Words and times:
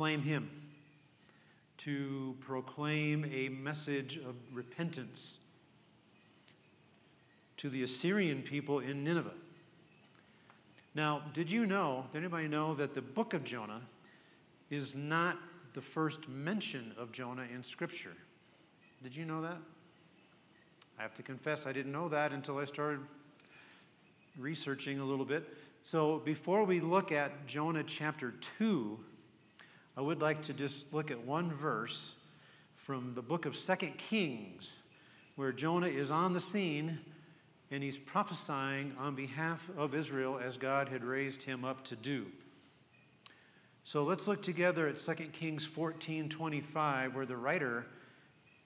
proclaim 0.00 0.22
Him, 0.22 0.50
to 1.76 2.34
proclaim 2.40 3.30
a 3.30 3.50
message 3.50 4.16
of 4.16 4.34
repentance 4.50 5.36
to 7.58 7.68
the 7.68 7.82
Assyrian 7.82 8.40
people 8.40 8.78
in 8.78 9.04
Nineveh. 9.04 9.34
Now, 10.94 11.20
did 11.34 11.50
you 11.50 11.66
know, 11.66 12.06
did 12.12 12.20
anybody 12.20 12.48
know 12.48 12.72
that 12.76 12.94
the 12.94 13.02
book 13.02 13.34
of 13.34 13.44
Jonah 13.44 13.82
is 14.70 14.94
not 14.94 15.36
the 15.74 15.82
first 15.82 16.30
mention 16.30 16.94
of 16.96 17.12
Jonah 17.12 17.44
in 17.54 17.62
Scripture? 17.62 18.16
Did 19.02 19.14
you 19.14 19.26
know 19.26 19.42
that? 19.42 19.58
I 20.98 21.02
have 21.02 21.14
to 21.16 21.22
confess, 21.22 21.66
I 21.66 21.72
didn't 21.72 21.92
know 21.92 22.08
that 22.08 22.32
until 22.32 22.56
I 22.56 22.64
started 22.64 23.00
researching 24.38 24.98
a 24.98 25.04
little 25.04 25.26
bit. 25.26 25.54
So, 25.84 26.22
before 26.24 26.64
we 26.64 26.80
look 26.80 27.12
at 27.12 27.46
Jonah 27.46 27.84
chapter 27.84 28.32
2, 28.58 28.98
I 30.00 30.02
would 30.02 30.22
like 30.22 30.40
to 30.44 30.54
just 30.54 30.94
look 30.94 31.10
at 31.10 31.26
one 31.26 31.52
verse 31.52 32.14
from 32.74 33.12
the 33.12 33.20
book 33.20 33.44
of 33.44 33.54
Second 33.54 33.98
Kings, 33.98 34.76
where 35.36 35.52
Jonah 35.52 35.88
is 35.88 36.10
on 36.10 36.32
the 36.32 36.40
scene 36.40 37.00
and 37.70 37.82
he's 37.82 37.98
prophesying 37.98 38.94
on 38.98 39.14
behalf 39.14 39.68
of 39.76 39.94
Israel 39.94 40.40
as 40.42 40.56
God 40.56 40.88
had 40.88 41.04
raised 41.04 41.42
him 41.42 41.66
up 41.66 41.84
to 41.84 41.96
do. 41.96 42.28
So 43.84 44.02
let's 44.02 44.26
look 44.26 44.40
together 44.40 44.88
at 44.88 44.96
2 44.96 45.12
Kings 45.34 45.66
14 45.66 46.30
25, 46.30 47.14
where 47.14 47.26
the 47.26 47.36
writer 47.36 47.84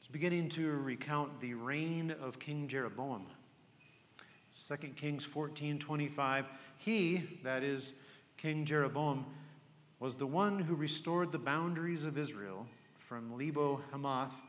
is 0.01 0.07
beginning 0.07 0.51
to 0.51 0.71
recount 0.71 1.41
the 1.41 1.55
reign 1.55 2.15
of 2.23 2.39
King 2.39 2.69
Jeroboam. 2.69 3.27
2 4.69 4.77
Kings 4.95 5.25
14 5.25 5.81
25, 5.81 6.45
he, 6.79 7.25
that 7.43 7.65
is 7.65 7.93
King 8.37 8.65
Jeroboam, 8.65 9.27
was 10.05 10.17
the 10.17 10.27
one 10.27 10.59
who 10.59 10.75
restored 10.75 11.33
the 11.33 11.39
boundaries 11.39 12.05
of 12.05 12.19
Israel 12.19 12.67
from 12.99 13.39
Lebo 13.39 13.81
Hamath 13.91 14.43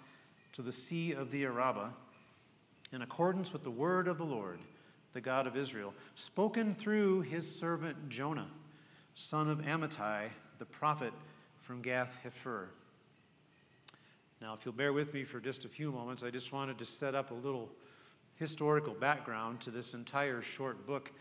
to 0.51 0.61
the 0.61 0.73
Sea 0.73 1.13
of 1.13 1.31
the 1.31 1.45
Arabah 1.45 1.93
in 2.91 3.01
accordance 3.01 3.53
with 3.53 3.63
the 3.63 3.71
word 3.71 4.09
of 4.09 4.17
the 4.17 4.25
Lord, 4.25 4.59
the 5.13 5.21
God 5.21 5.47
of 5.47 5.55
Israel, 5.55 5.93
spoken 6.15 6.75
through 6.75 7.21
his 7.21 7.49
servant 7.49 8.09
Jonah, 8.09 8.49
son 9.13 9.49
of 9.49 9.59
Amittai, 9.59 10.27
the 10.59 10.65
prophet 10.65 11.13
from 11.61 11.81
Gath 11.81 12.17
Hepher. 12.25 12.65
Now, 14.41 14.55
if 14.55 14.65
you'll 14.65 14.73
bear 14.73 14.91
with 14.91 15.13
me 15.13 15.23
for 15.23 15.39
just 15.39 15.63
a 15.63 15.69
few 15.69 15.89
moments, 15.89 16.21
I 16.21 16.31
just 16.31 16.51
wanted 16.51 16.77
to 16.79 16.85
set 16.85 17.15
up 17.15 17.31
a 17.31 17.33
little 17.33 17.69
historical 18.35 18.93
background 18.93 19.61
to 19.61 19.71
this 19.71 19.93
entire 19.93 20.41
short 20.41 20.85
book. 20.85 21.13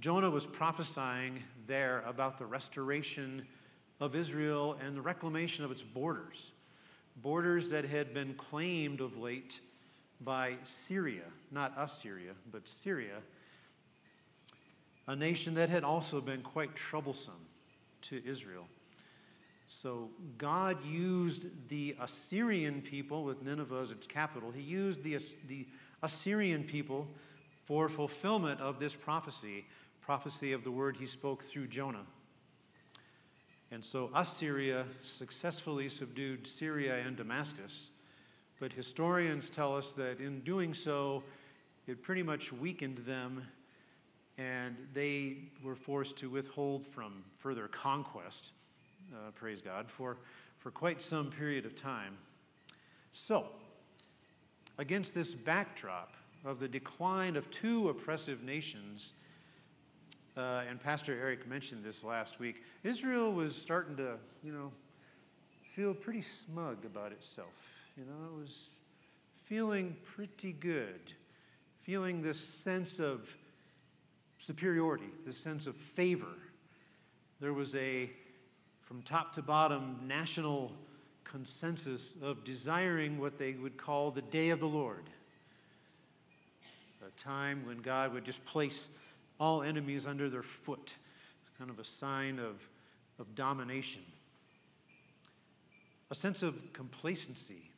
Jonah 0.00 0.30
was 0.30 0.46
prophesying 0.46 1.42
there 1.66 2.04
about 2.06 2.38
the 2.38 2.46
restoration 2.46 3.46
of 4.00 4.14
Israel 4.14 4.76
and 4.84 4.96
the 4.96 5.02
reclamation 5.02 5.64
of 5.64 5.72
its 5.72 5.82
borders, 5.82 6.52
borders 7.16 7.70
that 7.70 7.84
had 7.84 8.14
been 8.14 8.34
claimed 8.34 9.00
of 9.00 9.16
late 9.16 9.58
by 10.20 10.54
Syria, 10.62 11.24
not 11.50 11.72
Assyria, 11.76 12.32
but 12.52 12.68
Syria, 12.68 13.18
a 15.08 15.16
nation 15.16 15.54
that 15.54 15.68
had 15.68 15.82
also 15.82 16.20
been 16.20 16.42
quite 16.42 16.76
troublesome 16.76 17.46
to 18.02 18.22
Israel. 18.24 18.68
So 19.66 20.10
God 20.38 20.84
used 20.84 21.68
the 21.68 21.96
Assyrian 22.00 22.82
people 22.82 23.24
with 23.24 23.42
Nineveh 23.42 23.80
as 23.80 23.90
its 23.90 24.06
capital. 24.06 24.50
He 24.50 24.62
used 24.62 25.02
the, 25.02 25.18
the 25.48 25.66
Assyrian 26.02 26.64
people 26.64 27.08
for 27.64 27.88
fulfillment 27.88 28.60
of 28.60 28.78
this 28.78 28.94
prophecy, 28.94 29.66
prophecy 30.08 30.54
of 30.54 30.64
the 30.64 30.70
word 30.70 30.96
he 30.96 31.04
spoke 31.04 31.44
through 31.44 31.66
Jonah. 31.66 32.06
And 33.70 33.84
so 33.84 34.08
Assyria 34.14 34.86
successfully 35.02 35.90
subdued 35.90 36.46
Syria 36.46 36.96
and 37.06 37.14
Damascus 37.14 37.90
but 38.58 38.72
historians 38.72 39.50
tell 39.50 39.76
us 39.76 39.92
that 39.92 40.18
in 40.18 40.40
doing 40.40 40.72
so, 40.72 41.22
it 41.86 42.02
pretty 42.02 42.22
much 42.22 42.52
weakened 42.52 42.98
them 42.98 43.42
and 44.38 44.76
they 44.94 45.36
were 45.62 45.76
forced 45.76 46.16
to 46.16 46.30
withhold 46.30 46.86
from 46.86 47.24
further 47.36 47.68
conquest, 47.68 48.52
uh, 49.12 49.30
praise 49.34 49.60
God, 49.60 49.90
for, 49.90 50.16
for 50.56 50.70
quite 50.70 51.02
some 51.02 51.30
period 51.30 51.66
of 51.66 51.76
time. 51.76 52.16
So, 53.12 53.48
against 54.78 55.14
this 55.14 55.34
backdrop 55.34 56.14
of 56.46 56.60
the 56.60 56.68
decline 56.68 57.36
of 57.36 57.50
two 57.50 57.90
oppressive 57.90 58.42
nations, 58.42 59.12
uh, 60.38 60.62
and 60.68 60.80
Pastor 60.80 61.18
Eric 61.20 61.48
mentioned 61.48 61.82
this 61.82 62.04
last 62.04 62.38
week, 62.38 62.62
Israel 62.84 63.32
was 63.32 63.56
starting 63.56 63.96
to, 63.96 64.18
you 64.44 64.52
know, 64.52 64.70
feel 65.72 65.92
pretty 65.92 66.22
smug 66.22 66.84
about 66.84 67.10
itself. 67.10 67.48
You 67.96 68.04
know, 68.04 68.36
it 68.36 68.40
was 68.40 68.68
feeling 69.44 69.96
pretty 70.04 70.52
good, 70.52 71.12
feeling 71.82 72.22
this 72.22 72.38
sense 72.38 73.00
of 73.00 73.34
superiority, 74.38 75.08
this 75.26 75.36
sense 75.36 75.66
of 75.66 75.74
favor. 75.74 76.36
There 77.40 77.52
was 77.52 77.74
a, 77.74 78.08
from 78.82 79.02
top 79.02 79.34
to 79.34 79.42
bottom, 79.42 80.00
national 80.06 80.72
consensus 81.24 82.14
of 82.22 82.44
desiring 82.44 83.18
what 83.18 83.38
they 83.38 83.54
would 83.54 83.76
call 83.76 84.12
the 84.12 84.22
day 84.22 84.50
of 84.50 84.60
the 84.60 84.68
Lord. 84.68 85.10
A 87.04 87.10
time 87.20 87.66
when 87.66 87.78
God 87.78 88.12
would 88.12 88.24
just 88.24 88.44
place 88.44 88.88
all 89.38 89.62
enemies 89.62 90.06
under 90.06 90.28
their 90.28 90.42
foot, 90.42 90.94
kind 91.58 91.70
of 91.70 91.78
a 91.78 91.84
sign 91.84 92.38
of, 92.38 92.68
of 93.18 93.34
domination. 93.34 94.02
A 96.10 96.14
sense 96.14 96.42
of 96.42 96.72
complacency 96.72 97.70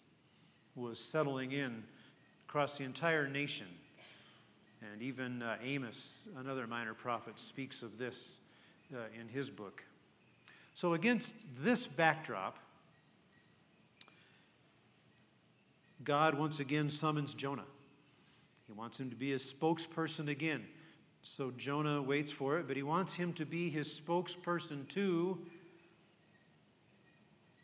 was 0.75 0.99
settling 0.99 1.53
in 1.53 1.83
across 2.49 2.79
the 2.79 2.85
entire 2.85 3.29
nation. 3.29 3.67
And 4.81 5.03
even 5.03 5.43
uh, 5.43 5.57
Amos, 5.63 6.29
another 6.39 6.67
minor 6.67 6.95
prophet, 6.95 7.39
speaks 7.39 7.83
of 7.83 7.99
this 7.99 8.39
uh, 8.95 8.99
in 9.19 9.29
his 9.29 9.51
book. 9.51 9.85
So, 10.75 10.95
against 10.95 11.35
this 11.61 11.87
backdrop, 11.87 12.59
God 16.03 16.35
once 16.35 16.61
again 16.61 16.89
summons 16.89 17.35
Jonah. 17.35 17.67
He 18.67 18.73
wants 18.73 18.99
him 18.99 19.11
to 19.11 19.17
be 19.17 19.31
his 19.31 19.45
spokesperson 19.45 20.29
again. 20.29 20.67
So 21.23 21.53
Jonah 21.57 22.03
waits 22.03 22.33
for 22.33 22.59
it, 22.59 22.67
but 22.67 22.77
he 22.77 22.83
wants 22.83 23.15
him 23.15 23.33
to 23.35 23.45
be 23.45 23.71
his 23.71 23.89
spokesperson 23.89 24.89
to 24.89 25.39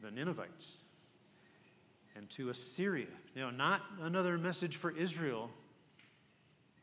the 0.03 0.11
Ninevites 0.11 0.79
and 2.15 2.29
to 2.31 2.51
Assyria. 2.51 3.07
You 3.35 3.43
know, 3.43 3.51
not 3.51 3.83
another 4.01 4.39
message 4.39 4.77
for 4.77 4.91
Israel, 4.91 5.51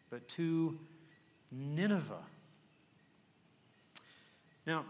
but 0.10 0.28
to 0.30 0.78
Nineveh. 1.52 2.24
Now, 4.66 4.86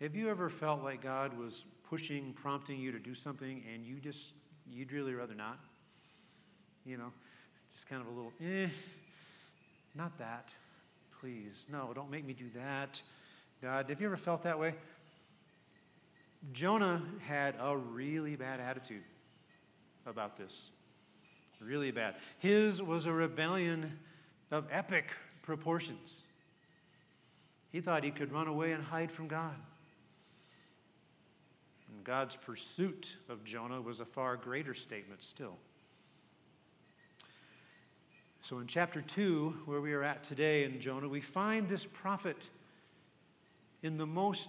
have 0.00 0.14
you 0.14 0.30
ever 0.30 0.48
felt 0.48 0.82
like 0.82 1.02
God 1.02 1.36
was 1.36 1.64
pushing, 1.88 2.32
prompting 2.32 2.78
you 2.78 2.92
to 2.92 2.98
do 2.98 3.14
something, 3.14 3.62
and 3.72 3.84
you 3.84 3.96
just, 3.96 4.34
you'd 4.70 4.92
really 4.92 5.14
rather 5.14 5.34
not? 5.34 5.58
You 6.84 6.96
know, 6.98 7.12
it's 7.68 7.84
kind 7.84 8.00
of 8.00 8.08
a 8.08 8.10
little, 8.10 8.32
eh, 8.40 8.68
not 9.94 10.18
that. 10.18 10.54
Please, 11.20 11.66
no, 11.70 11.92
don't 11.94 12.10
make 12.10 12.24
me 12.24 12.32
do 12.32 12.48
that. 12.54 13.02
God, 13.60 13.88
have 13.88 14.00
you 14.00 14.06
ever 14.06 14.16
felt 14.16 14.44
that 14.44 14.58
way? 14.58 14.74
Jonah 16.52 17.02
had 17.20 17.56
a 17.60 17.76
really 17.76 18.36
bad 18.36 18.60
attitude 18.60 19.02
about 20.06 20.36
this. 20.36 20.70
Really 21.60 21.90
bad. 21.90 22.14
His 22.38 22.80
was 22.80 23.06
a 23.06 23.12
rebellion 23.12 23.98
of 24.50 24.66
epic 24.70 25.10
proportions. 25.42 26.22
He 27.70 27.80
thought 27.80 28.04
he 28.04 28.12
could 28.12 28.32
run 28.32 28.46
away 28.46 28.72
and 28.72 28.82
hide 28.82 29.10
from 29.10 29.26
God. 29.26 29.56
And 31.92 32.04
God's 32.04 32.36
pursuit 32.36 33.16
of 33.28 33.44
Jonah 33.44 33.80
was 33.80 34.00
a 34.00 34.04
far 34.04 34.36
greater 34.36 34.74
statement 34.74 35.22
still. 35.22 35.56
So, 38.48 38.60
in 38.60 38.66
chapter 38.66 39.02
2, 39.02 39.64
where 39.66 39.82
we 39.82 39.92
are 39.92 40.02
at 40.02 40.24
today 40.24 40.64
in 40.64 40.80
Jonah, 40.80 41.06
we 41.06 41.20
find 41.20 41.68
this 41.68 41.84
prophet 41.84 42.48
in 43.82 43.98
the 43.98 44.06
most 44.06 44.48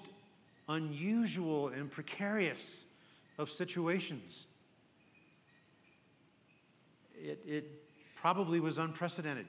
unusual 0.70 1.68
and 1.68 1.92
precarious 1.92 2.86
of 3.38 3.50
situations. 3.50 4.46
It, 7.14 7.44
it 7.46 7.66
probably 8.16 8.62
was 8.62 8.78
unprecedented. 8.78 9.48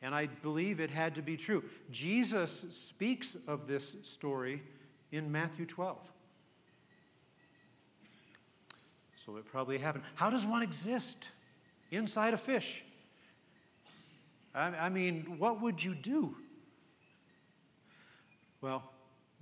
And 0.00 0.14
I 0.14 0.26
believe 0.26 0.78
it 0.78 0.90
had 0.90 1.16
to 1.16 1.20
be 1.20 1.36
true. 1.36 1.64
Jesus 1.90 2.66
speaks 2.70 3.36
of 3.48 3.66
this 3.66 3.96
story 4.04 4.62
in 5.10 5.32
Matthew 5.32 5.66
12. 5.66 5.98
So 9.26 9.38
it 9.38 9.44
probably 9.44 9.78
happened. 9.78 10.04
How 10.14 10.30
does 10.30 10.46
one 10.46 10.62
exist 10.62 11.30
inside 11.90 12.32
a 12.32 12.38
fish? 12.38 12.84
I, 14.54 14.88
mean, 14.88 15.36
what 15.38 15.60
would 15.62 15.82
you 15.82 15.94
do? 15.94 16.36
Well, 18.60 18.82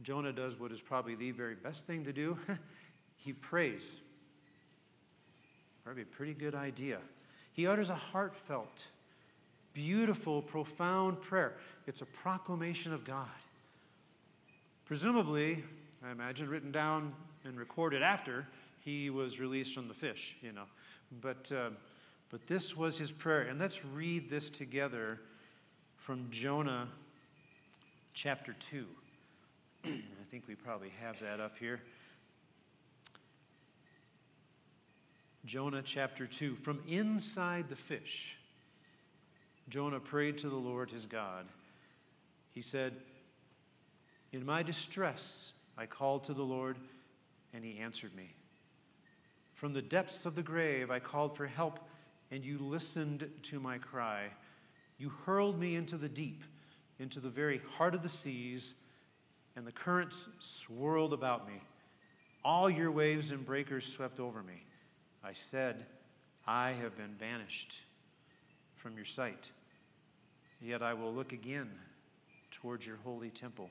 Jonah 0.02 0.32
does 0.32 0.58
what 0.58 0.70
is 0.70 0.80
probably 0.80 1.14
the 1.14 1.30
very 1.30 1.54
best 1.54 1.86
thing 1.86 2.04
to 2.04 2.12
do 2.12 2.38
he 3.16 3.32
prays. 3.32 3.98
Probably 5.84 6.02
a 6.02 6.06
pretty 6.06 6.34
good 6.34 6.54
idea. 6.54 6.98
He 7.52 7.66
utters 7.66 7.90
a 7.90 7.94
heartfelt, 7.94 8.88
beautiful, 9.72 10.42
profound 10.42 11.20
prayer. 11.20 11.56
It's 11.86 12.02
a 12.02 12.06
proclamation 12.06 12.92
of 12.92 13.04
God. 13.04 13.26
Presumably, 14.84 15.64
I 16.06 16.10
imagine, 16.10 16.48
written 16.48 16.70
down 16.70 17.14
and 17.44 17.58
recorded 17.58 18.02
after 18.02 18.46
he 18.84 19.10
was 19.10 19.40
released 19.40 19.74
from 19.74 19.88
the 19.88 19.94
fish, 19.94 20.36
you 20.42 20.52
know. 20.52 20.64
But, 21.20 21.50
uh, 21.50 21.70
but 22.30 22.46
this 22.46 22.76
was 22.76 22.98
his 22.98 23.10
prayer. 23.10 23.42
And 23.42 23.58
let's 23.58 23.84
read 23.84 24.28
this 24.28 24.50
together 24.50 25.20
from 25.96 26.28
Jonah 26.30 26.88
chapter 28.14 28.54
2. 28.58 28.86
I 29.84 29.90
think 30.30 30.44
we 30.46 30.54
probably 30.54 30.92
have 31.00 31.20
that 31.20 31.40
up 31.40 31.56
here. 31.58 31.80
Jonah 35.44 35.82
chapter 35.82 36.26
2. 36.26 36.56
From 36.56 36.80
inside 36.86 37.70
the 37.70 37.76
fish, 37.76 38.36
Jonah 39.68 40.00
prayed 40.00 40.38
to 40.38 40.48
the 40.48 40.56
Lord 40.56 40.90
his 40.90 41.06
God. 41.06 41.46
He 42.52 42.60
said, 42.60 42.94
In 44.32 44.44
my 44.44 44.62
distress, 44.62 45.52
I 45.76 45.86
called 45.86 46.24
to 46.24 46.34
the 46.34 46.42
Lord, 46.42 46.76
and 47.54 47.64
he 47.64 47.78
answered 47.78 48.14
me. 48.14 48.34
From 49.54 49.72
the 49.72 49.82
depths 49.82 50.26
of 50.26 50.34
the 50.34 50.42
grave, 50.42 50.90
I 50.90 50.98
called 50.98 51.36
for 51.36 51.46
help, 51.46 51.80
and 52.30 52.44
you 52.44 52.58
listened 52.58 53.30
to 53.42 53.60
my 53.60 53.78
cry. 53.78 54.26
You 54.98 55.10
hurled 55.24 55.58
me 55.58 55.76
into 55.76 55.96
the 55.96 56.08
deep, 56.08 56.44
into 56.98 57.20
the 57.20 57.30
very 57.30 57.60
heart 57.76 57.94
of 57.94 58.02
the 58.02 58.08
seas, 58.08 58.74
and 59.56 59.66
the 59.66 59.72
currents 59.72 60.28
swirled 60.38 61.12
about 61.12 61.46
me. 61.46 61.60
All 62.44 62.68
your 62.68 62.90
waves 62.90 63.30
and 63.30 63.44
breakers 63.44 63.86
swept 63.86 64.20
over 64.20 64.42
me. 64.42 64.64
I 65.24 65.32
said, 65.32 65.86
I 66.46 66.72
have 66.72 66.96
been 66.96 67.14
banished 67.18 67.76
from 68.76 68.96
your 68.96 69.04
sight. 69.04 69.50
Yet 70.60 70.82
I 70.82 70.94
will 70.94 71.12
look 71.12 71.32
again 71.32 71.70
towards 72.50 72.86
your 72.86 72.98
holy 73.04 73.30
temple. 73.30 73.70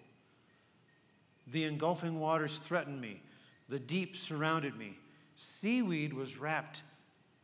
The 1.48 1.63
engulfing 1.63 2.19
waters 2.19 2.59
threatened 2.59 3.00
me, 3.00 3.21
the 3.69 3.80
deep 3.80 4.15
surrounded 4.15 4.77
me. 4.77 4.98
Seaweed 5.36 6.13
was 6.13 6.38
wrapped 6.38 6.81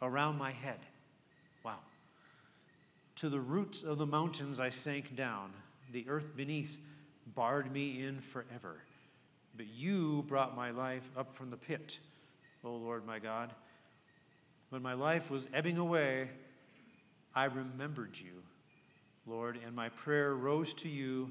around 0.02 0.38
my 0.38 0.52
head. 0.52 0.80
To 3.18 3.30
the 3.30 3.40
roots 3.40 3.84
of 3.84 3.98
the 3.98 4.06
mountains 4.06 4.60
I 4.60 4.70
sank 4.70 5.16
down. 5.16 5.54
The 5.92 6.06
earth 6.10 6.36
beneath 6.36 6.80
barred 7.36 7.72
me 7.72 8.04
in 8.04 8.22
forever. 8.22 8.78
But 9.56 9.68
you 9.68 10.26
brought 10.28 10.56
my 10.56 10.72
life 10.72 11.10
up 11.16 11.36
from 11.36 11.52
the 11.52 11.58
pit, 11.58 12.00
O 12.64 12.72
Lord 12.72 13.06
my 13.06 13.20
God. 13.20 13.52
When 14.70 14.82
my 14.82 14.94
life 14.94 15.30
was 15.30 15.48
ebbing 15.54 15.78
away, 15.78 16.30
I 17.36 17.46
remembered 17.46 18.20
you, 18.20 18.42
Lord, 19.28 19.60
and 19.64 19.76
my 19.76 19.90
prayer 19.90 20.34
rose 20.34 20.74
to 20.76 20.90
you, 20.90 21.30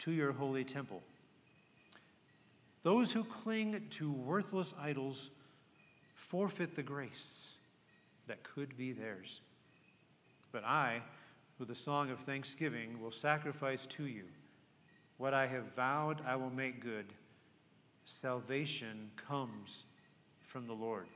to 0.00 0.10
your 0.10 0.32
holy 0.32 0.64
temple. 0.64 1.02
Those 2.82 3.12
who 3.12 3.24
cling 3.24 3.86
to 3.90 4.10
worthless 4.10 4.74
idols 4.80 5.30
forfeit 6.14 6.74
the 6.74 6.82
grace 6.82 7.52
that 8.26 8.42
could 8.42 8.76
be 8.76 8.92
theirs. 8.92 9.40
But 10.54 10.64
I, 10.64 11.02
with 11.58 11.68
a 11.72 11.74
song 11.74 12.10
of 12.10 12.20
thanksgiving, 12.20 13.00
will 13.02 13.10
sacrifice 13.10 13.86
to 13.86 14.06
you. 14.06 14.22
What 15.16 15.34
I 15.34 15.48
have 15.48 15.74
vowed, 15.74 16.22
I 16.24 16.36
will 16.36 16.48
make 16.48 16.80
good. 16.80 17.06
Salvation 18.04 19.10
comes 19.16 19.84
from 20.42 20.68
the 20.68 20.72
Lord. 20.72 21.08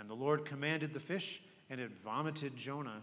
And 0.00 0.08
the 0.08 0.14
Lord 0.14 0.46
commanded 0.46 0.94
the 0.94 1.00
fish, 1.00 1.42
and 1.68 1.78
it 1.78 1.90
vomited 2.02 2.56
Jonah 2.56 3.02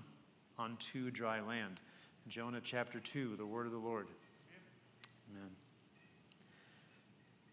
onto 0.57 1.12
dry 1.12 1.42
land. 1.42 1.80
Jonah 2.27 2.62
chapter 2.63 3.00
2, 3.00 3.36
the 3.36 3.45
word 3.45 3.68
of 3.68 3.71
the 3.71 3.77
Lord. 3.77 4.07
Amen. 5.30 5.51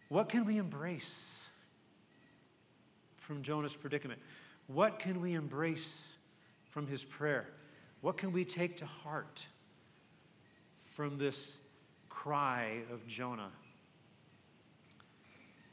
What 0.09 0.29
can 0.29 0.45
we 0.45 0.57
embrace 0.57 1.43
from 3.17 3.43
Jonah's 3.43 3.75
predicament? 3.75 4.19
What 4.65 4.97
can 4.97 5.21
we 5.21 5.35
embrace 5.35 6.13
from 6.71 6.87
his 6.87 7.03
prayer? 7.03 7.49
What 8.03 8.17
can 8.17 8.33
we 8.33 8.43
take 8.43 8.75
to 8.77 8.85
heart 8.85 9.45
from 10.93 11.17
this 11.17 11.59
cry 12.09 12.79
of 12.91 13.07
Jonah? 13.07 13.51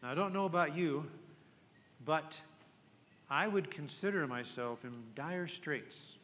Now, 0.01 0.13
I 0.13 0.15
don't 0.15 0.33
know 0.33 0.45
about 0.45 0.77
you, 0.77 1.07
but 2.05 2.41
I 3.29 3.49
would 3.49 3.69
consider 3.69 4.29
myself 4.29 4.85
in 4.85 4.93
dire 5.17 5.49
straits 5.49 6.15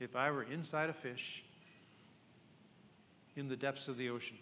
if 0.00 0.16
I 0.16 0.32
were 0.32 0.42
inside 0.42 0.90
a 0.90 0.92
fish 0.92 1.44
in 3.36 3.46
the 3.46 3.56
depths 3.56 3.86
of 3.86 3.96
the 3.96 4.10
ocean. 4.10 4.38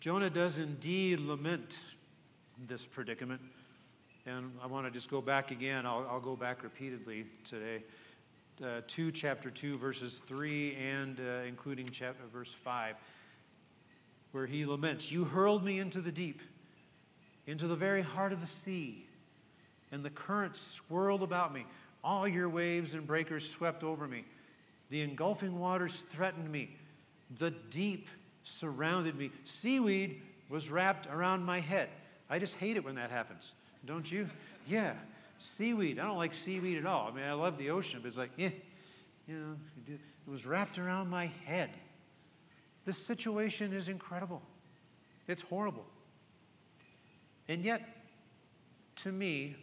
Jonah 0.00 0.28
does 0.28 0.58
indeed 0.58 1.18
lament 1.18 1.80
this 2.66 2.84
predicament. 2.84 3.40
And 4.26 4.52
I 4.62 4.66
want 4.66 4.86
to 4.86 4.90
just 4.90 5.08
go 5.08 5.22
back 5.22 5.50
again. 5.50 5.86
I'll, 5.86 6.06
I'll 6.10 6.20
go 6.20 6.36
back 6.36 6.62
repeatedly 6.62 7.24
today 7.42 7.84
uh, 8.62 8.80
to 8.86 9.10
chapter 9.10 9.50
2, 9.50 9.78
verses 9.78 10.22
3 10.26 10.74
and 10.76 11.20
uh, 11.20 11.44
including 11.46 11.88
chapter, 11.90 12.22
verse 12.32 12.52
5, 12.64 12.96
where 14.32 14.46
he 14.46 14.64
laments 14.64 15.10
You 15.10 15.24
hurled 15.24 15.64
me 15.64 15.78
into 15.78 16.00
the 16.00 16.12
deep, 16.12 16.40
into 17.46 17.66
the 17.66 17.76
very 17.76 18.02
heart 18.02 18.32
of 18.32 18.40
the 18.40 18.46
sea 18.46 19.06
and 19.92 20.04
the 20.04 20.10
currents 20.10 20.60
swirled 20.60 21.22
about 21.22 21.52
me. 21.52 21.64
All 22.02 22.26
your 22.26 22.48
waves 22.48 22.94
and 22.94 23.06
breakers 23.06 23.48
swept 23.48 23.82
over 23.82 24.06
me. 24.06 24.24
The 24.90 25.02
engulfing 25.02 25.58
waters 25.58 26.04
threatened 26.10 26.50
me. 26.50 26.76
The 27.38 27.50
deep 27.50 28.08
surrounded 28.44 29.16
me. 29.16 29.30
Seaweed 29.44 30.22
was 30.48 30.70
wrapped 30.70 31.06
around 31.06 31.44
my 31.44 31.60
head. 31.60 31.88
I 32.30 32.38
just 32.38 32.56
hate 32.56 32.76
it 32.76 32.84
when 32.84 32.96
that 32.96 33.10
happens, 33.10 33.54
don't 33.84 34.10
you? 34.10 34.28
Yeah, 34.68 34.94
seaweed. 35.38 35.98
I 35.98 36.04
don't 36.04 36.16
like 36.16 36.34
seaweed 36.34 36.78
at 36.78 36.86
all. 36.86 37.08
I 37.08 37.14
mean, 37.14 37.24
I 37.24 37.32
love 37.32 37.58
the 37.58 37.70
ocean, 37.70 38.00
but 38.02 38.08
it's 38.08 38.18
like, 38.18 38.30
eh, 38.38 38.50
you 39.26 39.34
know, 39.34 39.56
it 39.88 40.00
was 40.30 40.46
wrapped 40.46 40.78
around 40.78 41.10
my 41.10 41.26
head. 41.44 41.70
This 42.84 42.98
situation 42.98 43.72
is 43.72 43.88
incredible. 43.88 44.42
It's 45.26 45.42
horrible. 45.42 45.86
And 47.48 47.64
yet, 47.64 47.82
to 48.96 49.12
me, 49.12 49.56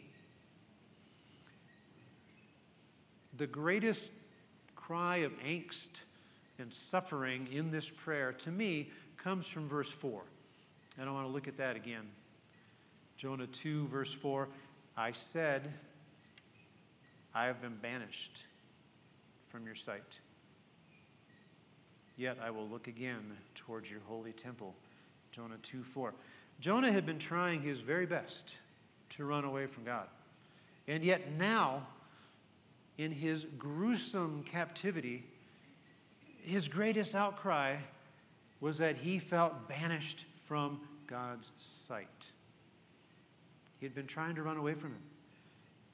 the 3.36 3.46
greatest 3.46 4.12
cry 4.76 5.18
of 5.18 5.32
angst 5.40 6.00
and 6.58 6.72
suffering 6.72 7.48
in 7.50 7.70
this 7.70 7.88
prayer, 7.88 8.32
to 8.32 8.50
me, 8.50 8.90
comes 9.16 9.46
from 9.46 9.68
verse 9.68 9.90
4. 9.90 10.22
And 10.98 11.08
I 11.08 11.12
want 11.12 11.26
to 11.26 11.32
look 11.32 11.48
at 11.48 11.56
that 11.56 11.76
again. 11.76 12.04
Jonah 13.16 13.46
2, 13.46 13.88
verse 13.88 14.12
4 14.12 14.48
I 14.96 15.12
said, 15.12 15.72
I 17.34 17.46
have 17.46 17.60
been 17.60 17.76
banished 17.76 18.44
from 19.48 19.66
your 19.66 19.74
sight. 19.74 20.20
Yet 22.16 22.38
I 22.42 22.50
will 22.50 22.68
look 22.68 22.86
again 22.86 23.36
towards 23.54 23.90
your 23.90 24.00
holy 24.06 24.32
temple. 24.32 24.74
Jonah 25.32 25.58
2 25.62 25.82
4. 25.82 26.14
Jonah 26.60 26.92
had 26.92 27.04
been 27.04 27.18
trying 27.18 27.62
his 27.62 27.80
very 27.80 28.06
best 28.06 28.54
to 29.10 29.24
run 29.24 29.44
away 29.44 29.66
from 29.66 29.84
God. 29.84 30.06
And 30.86 31.04
yet 31.04 31.32
now 31.32 31.88
in 32.98 33.10
his 33.10 33.46
gruesome 33.58 34.44
captivity, 34.44 35.24
his 36.42 36.68
greatest 36.68 37.14
outcry 37.14 37.76
was 38.60 38.78
that 38.78 38.96
he 38.96 39.18
felt 39.18 39.68
banished 39.68 40.24
from 40.46 40.80
God's 41.06 41.50
sight. 41.58 42.30
He 43.84 43.86
had 43.86 43.94
been 43.94 44.06
trying 44.06 44.34
to 44.36 44.42
run 44.42 44.56
away 44.56 44.72
from 44.72 44.92
him. 44.92 45.02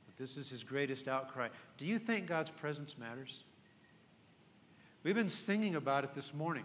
But 0.06 0.16
this 0.16 0.37
is 0.37 0.49
his 0.49 0.62
greatest 0.62 1.09
outcry. 1.09 1.49
Do 1.76 1.88
you 1.88 1.99
think 1.99 2.28
God's 2.28 2.52
presence 2.52 2.97
matters? 2.97 3.42
We've 5.02 5.16
been 5.16 5.28
singing 5.28 5.75
about 5.75 6.04
it 6.04 6.14
this 6.14 6.32
morning. 6.32 6.62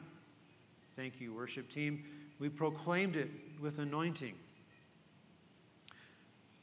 Thank 0.96 1.20
you, 1.20 1.34
worship 1.34 1.68
team. 1.68 2.04
We 2.38 2.50
proclaimed 2.50 3.16
it 3.16 3.32
with 3.60 3.80
anointing 3.80 4.36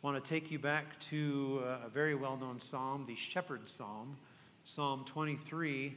want 0.01 0.23
to 0.23 0.29
take 0.29 0.53
you 0.53 0.61
back 0.61 0.97
to 0.99 1.63
uh, 1.65 1.87
a 1.87 1.89
very 1.89 2.15
well 2.15 2.37
known 2.37 2.61
psalm, 2.61 3.05
the 3.07 3.17
Shepherd 3.17 3.69
Psalm, 3.69 4.17
Psalm 4.65 5.05
23, 5.07 5.97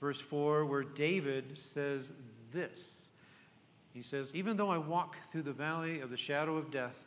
verse 0.00 0.22
4, 0.22 0.64
where 0.64 0.82
David 0.82 1.58
says 1.58 2.12
this. 2.50 3.12
He 3.94 4.02
says, 4.02 4.34
Even 4.34 4.58
though 4.58 4.70
I 4.70 4.78
walk 4.78 5.16
through 5.30 5.42
the 5.42 5.52
valley 5.52 6.00
of 6.00 6.10
the 6.10 6.18
shadow 6.18 6.56
of 6.56 6.70
death, 6.70 7.05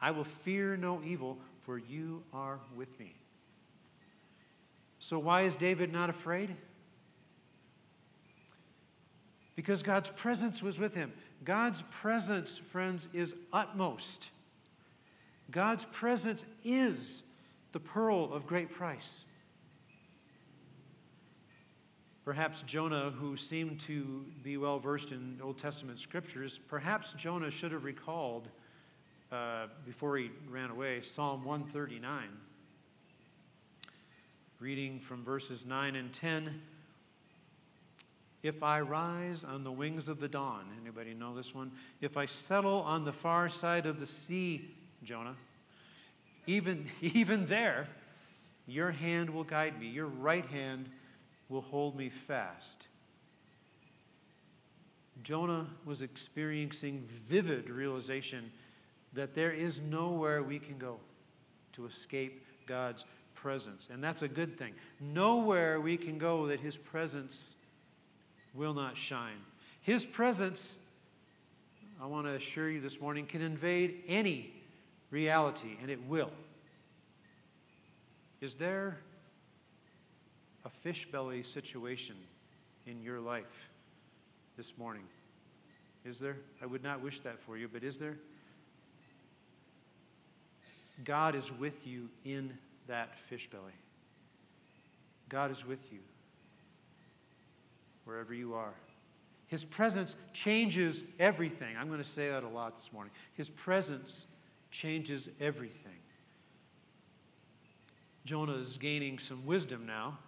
I 0.00 0.10
will 0.10 0.24
fear 0.24 0.76
no 0.76 1.00
evil, 1.04 1.38
for 1.62 1.78
you 1.78 2.22
are 2.32 2.60
with 2.76 2.98
me. 2.98 3.14
So, 4.98 5.18
why 5.18 5.42
is 5.42 5.56
David 5.56 5.92
not 5.92 6.10
afraid? 6.10 6.56
because 9.56 9.82
God's 9.82 10.10
presence 10.10 10.62
was 10.62 10.78
with 10.78 10.94
him. 10.94 11.12
God's 11.44 11.82
presence, 11.82 12.56
friends, 12.56 13.08
is 13.12 13.34
utmost. 13.52 14.30
God's 15.50 15.84
presence 15.86 16.44
is 16.64 17.22
the 17.72 17.80
pearl 17.80 18.32
of 18.32 18.46
great 18.46 18.72
price. 18.72 19.24
Perhaps 22.24 22.62
Jonah, 22.62 23.10
who 23.10 23.36
seemed 23.36 23.80
to 23.80 24.24
be 24.42 24.56
well 24.56 24.78
versed 24.78 25.12
in 25.12 25.38
Old 25.42 25.58
Testament 25.58 25.98
scriptures, 25.98 26.58
perhaps 26.68 27.12
Jonah 27.12 27.50
should 27.50 27.72
have 27.72 27.84
recalled 27.84 28.48
uh, 29.34 29.66
before 29.84 30.16
he 30.16 30.30
ran 30.48 30.70
away 30.70 31.00
Psalm 31.00 31.44
139, 31.44 32.22
reading 34.60 35.00
from 35.00 35.24
verses 35.24 35.66
9 35.66 35.96
and 35.96 36.12
10. 36.12 36.62
If 38.44 38.62
I 38.62 38.80
rise 38.80 39.42
on 39.42 39.64
the 39.64 39.72
wings 39.72 40.08
of 40.08 40.20
the 40.20 40.28
dawn, 40.28 40.66
anybody 40.80 41.14
know 41.14 41.34
this 41.34 41.52
one? 41.52 41.72
If 42.00 42.16
I 42.16 42.26
settle 42.26 42.82
on 42.82 43.04
the 43.04 43.12
far 43.12 43.48
side 43.48 43.86
of 43.86 43.98
the 43.98 44.06
sea, 44.06 44.70
Jonah, 45.02 45.34
even, 46.46 46.86
even 47.00 47.46
there, 47.46 47.88
your 48.68 48.92
hand 48.92 49.30
will 49.30 49.44
guide 49.44 49.80
me, 49.80 49.88
your 49.88 50.06
right 50.06 50.46
hand 50.46 50.88
will 51.48 51.62
hold 51.62 51.96
me 51.96 52.08
fast. 52.08 52.86
Jonah 55.24 55.66
was 55.84 56.02
experiencing 56.02 57.04
vivid 57.08 57.68
realization 57.68 58.52
that 59.14 59.34
there 59.34 59.52
is 59.52 59.80
nowhere 59.80 60.42
we 60.42 60.58
can 60.58 60.78
go 60.78 60.98
to 61.72 61.86
escape 61.86 62.44
God's 62.66 63.04
presence. 63.34 63.88
And 63.92 64.02
that's 64.02 64.22
a 64.22 64.28
good 64.28 64.58
thing. 64.58 64.74
Nowhere 65.00 65.80
we 65.80 65.96
can 65.96 66.18
go 66.18 66.46
that 66.48 66.60
His 66.60 66.76
presence 66.76 67.54
will 68.54 68.74
not 68.74 68.96
shine. 68.96 69.40
His 69.80 70.04
presence, 70.04 70.76
I 72.00 72.06
want 72.06 72.26
to 72.26 72.34
assure 72.34 72.70
you 72.70 72.80
this 72.80 73.00
morning, 73.00 73.26
can 73.26 73.42
invade 73.42 74.02
any 74.08 74.52
reality, 75.10 75.76
and 75.80 75.90
it 75.90 76.06
will. 76.06 76.30
Is 78.40 78.54
there 78.54 78.98
a 80.64 80.70
fish 80.70 81.10
belly 81.10 81.42
situation 81.42 82.16
in 82.86 83.02
your 83.02 83.20
life 83.20 83.70
this 84.56 84.76
morning? 84.76 85.04
Is 86.04 86.18
there? 86.18 86.36
I 86.62 86.66
would 86.66 86.82
not 86.82 87.00
wish 87.00 87.20
that 87.20 87.40
for 87.40 87.56
you, 87.56 87.68
but 87.68 87.82
is 87.82 87.98
there? 87.98 88.16
God 91.02 91.34
is 91.34 91.50
with 91.50 91.86
you 91.86 92.08
in 92.24 92.56
that 92.86 93.18
fish 93.18 93.50
belly. 93.50 93.72
God 95.28 95.50
is 95.50 95.66
with 95.66 95.92
you 95.92 95.98
wherever 98.04 98.34
you 98.34 98.54
are. 98.54 98.74
His 99.46 99.64
presence 99.64 100.14
changes 100.32 101.04
everything. 101.18 101.76
I'm 101.76 101.88
going 101.88 101.98
to 101.98 102.04
say 102.04 102.30
that 102.30 102.44
a 102.44 102.48
lot 102.48 102.76
this 102.76 102.92
morning. 102.92 103.12
His 103.34 103.48
presence 103.48 104.26
changes 104.70 105.28
everything. 105.40 105.92
Jonah 108.24 108.54
is 108.54 108.78
gaining 108.78 109.18
some 109.18 109.44
wisdom 109.44 109.86
now. 109.86 110.18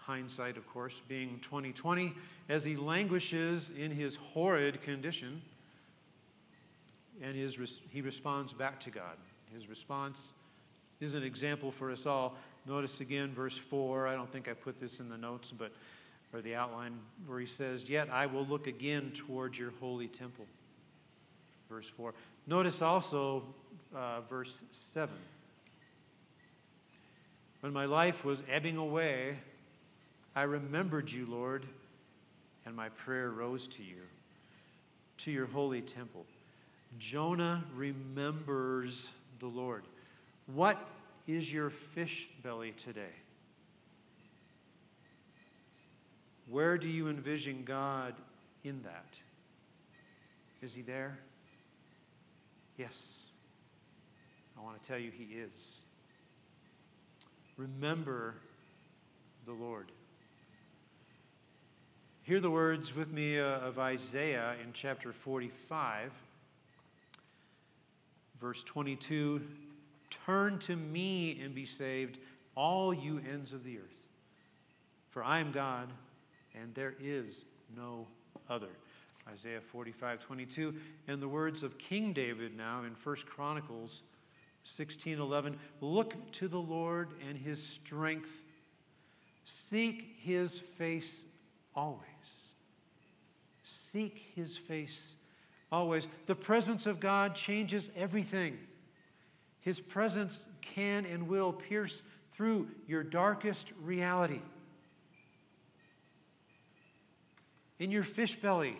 Hindsight, 0.00 0.56
of 0.56 0.66
course, 0.66 1.02
being 1.06 1.38
2020, 1.40 2.14
as 2.48 2.64
he 2.64 2.76
languishes 2.76 3.70
in 3.70 3.90
his 3.90 4.16
horrid 4.16 4.80
condition, 4.82 5.42
and 7.22 7.36
his, 7.36 7.58
he 7.90 8.00
responds 8.00 8.54
back 8.54 8.80
to 8.80 8.90
God. 8.90 9.16
His 9.54 9.68
response 9.68 10.32
is 11.00 11.14
an 11.14 11.22
example 11.22 11.70
for 11.70 11.90
us 11.90 12.06
all. 12.06 12.36
Notice 12.66 13.00
again 13.00 13.32
verse 13.32 13.56
4. 13.56 14.08
I 14.08 14.14
don't 14.14 14.30
think 14.30 14.48
I 14.48 14.52
put 14.52 14.80
this 14.80 15.00
in 15.00 15.08
the 15.08 15.16
notes, 15.16 15.52
but 15.56 15.72
or 16.32 16.42
the 16.42 16.54
outline 16.54 16.98
where 17.26 17.40
he 17.40 17.46
says, 17.46 17.88
Yet 17.88 18.10
I 18.10 18.26
will 18.26 18.44
look 18.44 18.66
again 18.66 19.12
towards 19.14 19.58
your 19.58 19.72
holy 19.80 20.08
temple. 20.08 20.46
Verse 21.68 21.88
4. 21.88 22.14
Notice 22.46 22.82
also 22.82 23.42
uh, 23.94 24.20
verse 24.22 24.62
7. 24.70 25.14
When 27.60 27.72
my 27.72 27.86
life 27.86 28.24
was 28.24 28.42
ebbing 28.48 28.76
away, 28.76 29.38
I 30.34 30.42
remembered 30.42 31.10
you, 31.10 31.26
Lord, 31.26 31.66
and 32.64 32.76
my 32.76 32.88
prayer 32.90 33.30
rose 33.30 33.66
to 33.68 33.82
you, 33.82 34.02
to 35.18 35.30
your 35.30 35.46
holy 35.46 35.80
temple. 35.80 36.24
Jonah 36.98 37.64
remembers 37.74 39.08
the 39.38 39.46
Lord. 39.46 39.84
What 40.46 40.78
is 41.26 41.52
your 41.52 41.70
fish 41.70 42.28
belly 42.42 42.72
today? 42.72 43.14
Where 46.48 46.78
do 46.78 46.88
you 46.88 47.08
envision 47.08 47.62
God 47.64 48.14
in 48.64 48.82
that? 48.82 49.20
Is 50.62 50.74
he 50.74 50.82
there? 50.82 51.18
Yes. 52.76 53.26
I 54.56 54.62
want 54.62 54.82
to 54.82 54.88
tell 54.88 54.98
you, 54.98 55.10
he 55.10 55.24
is. 55.24 55.80
Remember 57.56 58.34
the 59.44 59.52
Lord. 59.52 59.92
Hear 62.22 62.40
the 62.40 62.50
words 62.50 62.94
with 62.94 63.12
me 63.12 63.38
uh, 63.38 63.44
of 63.44 63.78
Isaiah 63.78 64.54
in 64.62 64.72
chapter 64.72 65.12
45, 65.12 66.12
verse 68.40 68.62
22 68.62 69.42
Turn 70.10 70.58
to 70.60 70.74
me 70.74 71.40
and 71.42 71.54
be 71.54 71.66
saved, 71.66 72.18
all 72.54 72.94
you 72.94 73.20
ends 73.30 73.52
of 73.52 73.62
the 73.62 73.78
earth. 73.78 73.84
For 75.10 75.22
I 75.22 75.38
am 75.38 75.52
God, 75.52 75.90
and 76.54 76.74
there 76.74 76.94
is 77.00 77.44
no 77.76 78.06
other. 78.48 78.68
Isaiah 79.30 79.60
45, 79.60 80.20
22. 80.20 80.74
And 81.06 81.20
the 81.20 81.28
words 81.28 81.62
of 81.62 81.76
King 81.76 82.12
David 82.12 82.56
now 82.56 82.82
in 82.84 82.94
1 83.02 83.16
Chronicles 83.26 84.02
16, 84.64 85.18
11. 85.18 85.58
Look 85.80 86.32
to 86.32 86.48
the 86.48 86.60
Lord 86.60 87.10
and 87.26 87.36
his 87.36 87.62
strength. 87.62 88.44
Seek 89.44 90.16
his 90.20 90.58
face 90.58 91.24
always. 91.74 92.52
Seek 93.62 94.32
his 94.34 94.56
face 94.56 95.14
always. 95.70 96.08
The 96.26 96.34
presence 96.34 96.86
of 96.86 97.00
God 97.00 97.34
changes 97.34 97.90
everything. 97.96 98.58
His 99.60 99.80
presence 99.80 100.44
can 100.60 101.04
and 101.04 101.28
will 101.28 101.52
pierce 101.52 102.02
through 102.32 102.68
your 102.86 103.02
darkest 103.02 103.72
reality. 103.82 104.40
In 107.78 107.90
your 107.90 108.04
fish 108.04 108.36
belly, 108.36 108.76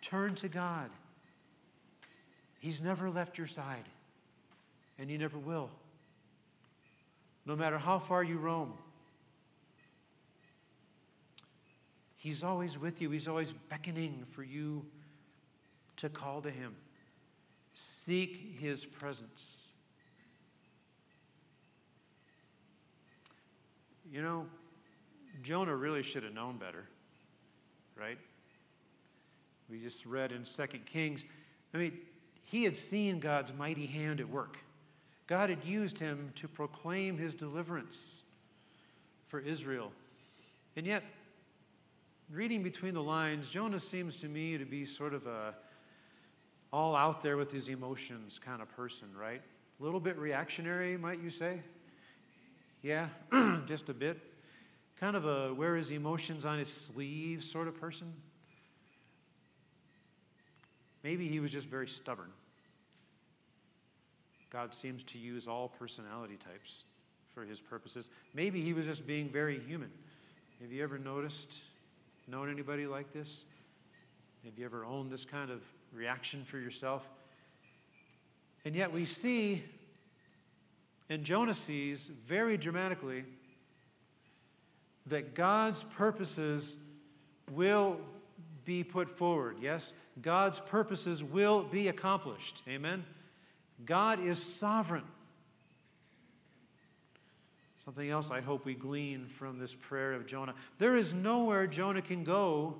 turn 0.00 0.34
to 0.36 0.48
God. 0.48 0.90
He's 2.60 2.80
never 2.80 3.10
left 3.10 3.38
your 3.38 3.46
side, 3.46 3.84
and 4.98 5.10
He 5.10 5.18
never 5.18 5.38
will. 5.38 5.70
No 7.44 7.56
matter 7.56 7.76
how 7.76 7.98
far 7.98 8.22
you 8.22 8.38
roam, 8.38 8.74
He's 12.22 12.44
always 12.44 12.78
with 12.78 13.02
you. 13.02 13.10
He's 13.10 13.26
always 13.26 13.50
beckoning 13.50 14.26
for 14.30 14.44
you 14.44 14.86
to 15.96 16.08
call 16.08 16.40
to 16.42 16.52
Him. 16.52 16.76
Seek 17.74 18.58
His 18.60 18.86
presence. 18.86 19.66
You 24.12 24.22
know, 24.22 24.46
Jonah 25.42 25.74
really 25.74 26.04
should 26.04 26.22
have 26.22 26.32
known 26.32 26.58
better, 26.58 26.84
right? 27.98 28.18
We 29.68 29.80
just 29.80 30.06
read 30.06 30.30
in 30.30 30.44
Second 30.44 30.86
Kings. 30.86 31.24
I 31.74 31.78
mean, 31.78 31.98
he 32.44 32.62
had 32.62 32.76
seen 32.76 33.18
God's 33.18 33.52
mighty 33.52 33.86
hand 33.86 34.20
at 34.20 34.28
work. 34.28 34.58
God 35.26 35.50
had 35.50 35.64
used 35.64 35.98
him 35.98 36.30
to 36.36 36.46
proclaim 36.46 37.18
his 37.18 37.34
deliverance 37.34 38.22
for 39.26 39.40
Israel. 39.40 39.90
And 40.76 40.86
yet, 40.86 41.02
reading 42.32 42.62
between 42.62 42.94
the 42.94 43.02
lines, 43.02 43.50
Jonah 43.50 43.78
seems 43.78 44.16
to 44.16 44.28
me 44.28 44.56
to 44.56 44.64
be 44.64 44.84
sort 44.86 45.12
of 45.12 45.26
a 45.26 45.54
all 46.72 46.96
out 46.96 47.22
there 47.22 47.36
with 47.36 47.52
his 47.52 47.68
emotions 47.68 48.40
kind 48.42 48.62
of 48.62 48.74
person, 48.74 49.08
right? 49.14 49.42
A 49.78 49.82
little 49.82 50.00
bit 50.00 50.16
reactionary, 50.16 50.96
might 50.96 51.22
you 51.22 51.28
say? 51.28 51.60
Yeah, 52.80 53.08
just 53.66 53.90
a 53.90 53.94
bit. 53.94 54.18
Kind 54.98 55.14
of 55.14 55.26
a 55.26 55.52
wear 55.52 55.76
his 55.76 55.90
emotions 55.90 56.46
on 56.46 56.58
his 56.58 56.72
sleeve 56.72 57.44
sort 57.44 57.68
of 57.68 57.78
person. 57.78 58.12
Maybe 61.04 61.28
he 61.28 61.40
was 61.40 61.52
just 61.52 61.66
very 61.66 61.88
stubborn. 61.88 62.30
God 64.50 64.74
seems 64.74 65.02
to 65.04 65.18
use 65.18 65.46
all 65.46 65.68
personality 65.68 66.36
types 66.36 66.84
for 67.34 67.44
his 67.44 67.60
purposes. 67.60 68.08
Maybe 68.32 68.62
he 68.62 68.72
was 68.72 68.86
just 68.86 69.06
being 69.06 69.28
very 69.28 69.58
human. 69.58 69.90
Have 70.60 70.72
you 70.72 70.82
ever 70.82 70.98
noticed 70.98 71.60
known 72.32 72.50
anybody 72.50 72.86
like 72.86 73.12
this? 73.12 73.44
Have 74.46 74.58
you 74.58 74.64
ever 74.64 74.86
owned 74.86 75.10
this 75.10 75.26
kind 75.26 75.50
of 75.50 75.60
reaction 75.92 76.44
for 76.44 76.56
yourself? 76.58 77.06
And 78.64 78.74
yet 78.74 78.90
we 78.90 79.04
see, 79.04 79.62
and 81.10 81.24
Jonah 81.24 81.52
sees 81.52 82.06
very 82.06 82.56
dramatically, 82.56 83.24
that 85.08 85.34
God's 85.34 85.82
purposes 85.82 86.76
will 87.50 87.98
be 88.64 88.82
put 88.82 89.10
forward. 89.10 89.58
Yes, 89.60 89.92
God's 90.22 90.58
purposes 90.58 91.22
will 91.22 91.62
be 91.62 91.88
accomplished. 91.88 92.62
Amen. 92.66 93.04
God 93.84 94.24
is 94.24 94.42
sovereign. 94.42 95.04
Something 97.84 98.10
else 98.10 98.30
I 98.30 98.40
hope 98.40 98.64
we 98.64 98.74
glean 98.74 99.26
from 99.26 99.58
this 99.58 99.74
prayer 99.74 100.12
of 100.12 100.24
Jonah. 100.24 100.54
There 100.78 100.96
is 100.96 101.12
nowhere 101.12 101.66
Jonah 101.66 102.02
can 102.02 102.22
go 102.22 102.76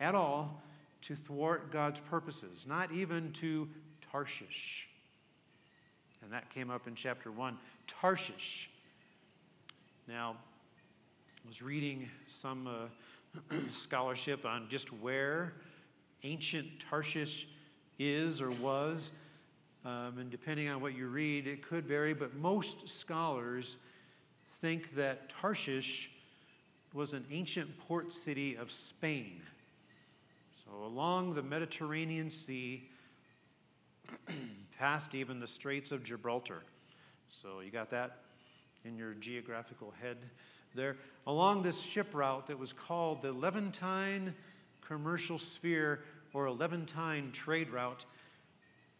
at 0.00 0.14
all 0.14 0.62
to 1.02 1.14
thwart 1.14 1.70
God's 1.70 2.00
purposes, 2.00 2.66
not 2.66 2.90
even 2.90 3.32
to 3.32 3.68
Tarshish. 4.10 4.88
And 6.22 6.32
that 6.32 6.48
came 6.48 6.70
up 6.70 6.86
in 6.86 6.94
chapter 6.94 7.30
1. 7.30 7.58
Tarshish. 7.86 8.70
Now, 10.08 10.36
I 11.44 11.48
was 11.48 11.60
reading 11.60 12.08
some 12.26 12.66
uh, 12.66 13.56
scholarship 13.70 14.46
on 14.46 14.70
just 14.70 14.90
where 14.90 15.52
ancient 16.22 16.66
Tarshish 16.88 17.46
is 17.98 18.40
or 18.40 18.52
was. 18.52 19.12
Um, 19.84 20.16
and 20.18 20.30
depending 20.30 20.70
on 20.70 20.80
what 20.80 20.96
you 20.96 21.08
read, 21.08 21.46
it 21.46 21.60
could 21.60 21.84
vary, 21.84 22.14
but 22.14 22.34
most 22.34 22.88
scholars 22.88 23.76
think 24.60 24.94
that 24.96 25.28
Tarshish 25.28 26.10
was 26.92 27.12
an 27.12 27.24
ancient 27.30 27.78
port 27.78 28.12
city 28.12 28.56
of 28.56 28.70
Spain. 28.70 29.40
So, 30.64 30.84
along 30.84 31.34
the 31.34 31.42
Mediterranean 31.42 32.30
Sea, 32.30 32.88
past 34.78 35.14
even 35.14 35.40
the 35.40 35.46
Straits 35.46 35.92
of 35.92 36.02
Gibraltar. 36.02 36.62
So, 37.28 37.60
you 37.60 37.70
got 37.70 37.90
that 37.90 38.18
in 38.84 38.96
your 38.96 39.14
geographical 39.14 39.92
head 40.00 40.18
there. 40.74 40.96
Along 41.26 41.62
this 41.62 41.80
ship 41.80 42.14
route 42.14 42.46
that 42.48 42.58
was 42.58 42.72
called 42.72 43.22
the 43.22 43.32
Levantine 43.32 44.34
Commercial 44.86 45.38
Sphere 45.38 46.00
or 46.32 46.50
Levantine 46.50 47.30
Trade 47.32 47.70
Route, 47.70 48.04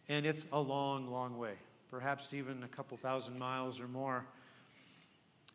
and 0.07 0.25
it's 0.25 0.45
a 0.51 0.59
long, 0.59 1.11
long 1.11 1.37
way, 1.37 1.53
perhaps 1.91 2.33
even 2.33 2.63
a 2.63 2.67
couple 2.67 2.97
thousand 2.97 3.37
miles 3.37 3.79
or 3.79 3.87
more. 3.87 4.25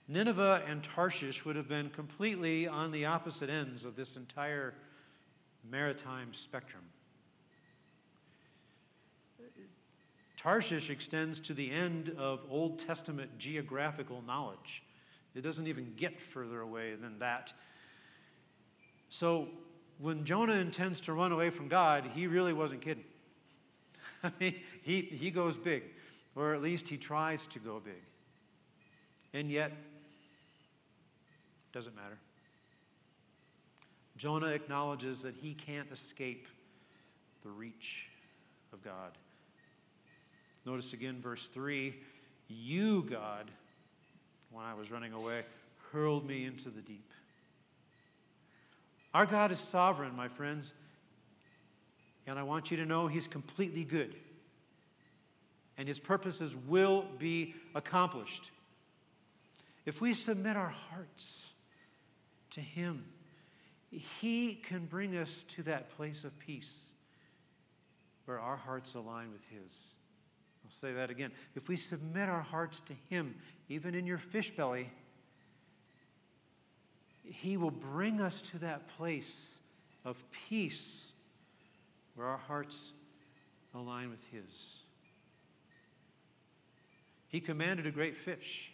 Nineveh 0.07 0.63
and 0.69 0.83
Tarshish 0.83 1.45
would 1.45 1.57
have 1.57 1.69
been 1.69 1.89
completely 1.89 2.67
on 2.67 2.91
the 2.91 3.07
opposite 3.07 3.49
ends 3.49 3.85
of 3.85 3.97
this 3.97 4.17
entire 4.17 4.75
maritime 5.69 6.35
spectrum. 6.35 6.83
Tarshish 10.37 10.91
extends 10.91 11.41
to 11.41 11.55
the 11.55 11.71
end 11.71 12.15
of 12.19 12.41
Old 12.51 12.79
Testament 12.79 13.39
geographical 13.39 14.23
knowledge. 14.27 14.83
It 15.35 15.41
doesn't 15.41 15.67
even 15.67 15.95
get 15.97 16.21
further 16.21 16.61
away 16.61 16.95
than 16.97 17.19
that. 17.21 17.55
So, 19.09 19.49
when 19.99 20.25
Jonah 20.25 20.55
intends 20.55 21.01
to 21.03 21.15
run 21.15 21.33
away 21.33 21.49
from 21.49 21.69
God, 21.69 22.11
he 22.15 22.27
really 22.27 22.53
wasn't 22.53 22.83
kidding. 22.83 23.05
I 24.23 24.33
mean, 24.39 24.57
he, 24.83 25.01
he 25.01 25.31
goes 25.31 25.57
big, 25.57 25.85
or 26.37 26.53
at 26.53 26.61
least 26.61 26.89
he 26.89 26.99
tries 26.99 27.47
to 27.47 27.59
go 27.59 27.81
big. 27.81 28.03
And 29.33 29.51
yet, 29.51 29.73
doesn't 31.75 31.97
matter. 31.97 32.17
Jonah 34.17 34.47
acknowledges 34.47 35.23
that 35.23 35.35
he 35.35 35.55
can't 35.55 35.91
escape 35.91 36.47
the 37.43 37.51
reach 37.51 38.07
of 38.73 38.83
God. 38.83 39.11
Notice 40.65 40.93
again 40.93 41.21
verse 41.21 41.49
3 41.49 41.97
You, 42.49 43.03
God, 43.03 43.51
when 44.53 44.65
I 44.65 44.75
was 44.75 44.93
running 44.93 45.13
away, 45.13 45.43
hurled 45.91 46.27
me 46.27 46.45
into 46.45 46.71
the 46.71 46.81
deep. 46.81 47.11
Our 49.13 49.27
God 49.27 49.51
is 49.51 49.59
sovereign, 49.59 50.15
my 50.15 50.29
friends, 50.29 50.73
and 52.27 52.39
I 52.39 52.45
want 52.45 52.71
you 52.71 52.77
to 52.77 52.87
know 52.87 53.09
He's 53.09 53.27
completely 53.27 53.83
good, 53.83 54.15
and 55.77 55.89
His 55.89 55.99
purposes 55.99 56.55
will 56.55 57.05
be 57.19 57.57
accomplished. 57.75 58.53
If 59.85 60.01
we 60.01 60.15
submit 60.15 60.57
our 60.57 60.73
hearts, 60.91 61.54
to 62.55 62.61
Him. 62.61 63.05
He 63.91 64.55
can 64.55 64.87
bring 64.87 65.17
us 65.17 65.45
to 65.49 65.63
that 65.65 65.91
place 65.97 66.25
of 66.25 66.39
peace 66.39 66.75
where 68.25 68.41
our 68.41 68.57
hearts 68.57 68.95
align 68.95 69.31
with 69.33 69.43
His. 69.51 69.95
I'll 70.65 70.71
say 70.71 70.93
that 70.95 71.11
again. 71.11 71.31
If 71.55 71.69
we 71.69 71.77
submit 71.77 72.29
our 72.29 72.41
hearts 72.41 72.81
to 72.81 72.95
Him, 73.09 73.37
even 73.69 73.95
in 73.95 74.07
your 74.07 74.19
fish 74.19 74.51
belly, 74.51 74.91
He 77.23 77.57
will 77.57 77.71
bring 77.71 78.21
us 78.21 78.43
to 78.43 78.59
that 78.59 78.89
place 78.97 79.59
of 80.05 80.23
peace 80.49 81.13
where 82.15 82.27
our 82.27 82.39
hearts 82.39 82.93
align 83.75 84.11
with 84.11 84.25
His. 84.33 84.79
He 87.29 87.41
commanded 87.41 87.87
a 87.87 87.91
great 87.91 88.17
fish 88.17 88.71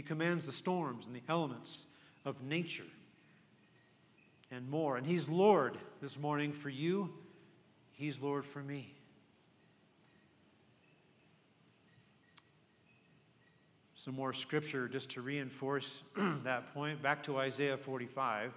he 0.00 0.02
commands 0.02 0.46
the 0.46 0.52
storms 0.52 1.04
and 1.04 1.14
the 1.14 1.20
elements 1.28 1.84
of 2.24 2.42
nature 2.42 2.86
and 4.50 4.66
more. 4.70 4.96
And 4.96 5.06
He's 5.06 5.28
Lord 5.28 5.76
this 6.00 6.18
morning 6.18 6.54
for 6.54 6.70
you, 6.70 7.12
He's 7.92 8.18
Lord 8.18 8.46
for 8.46 8.60
me. 8.60 8.94
Some 13.94 14.14
more 14.14 14.32
scripture 14.32 14.88
just 14.88 15.10
to 15.10 15.20
reinforce 15.20 16.02
that 16.16 16.72
point. 16.72 17.02
Back 17.02 17.22
to 17.24 17.36
Isaiah 17.36 17.76
45, 17.76 18.54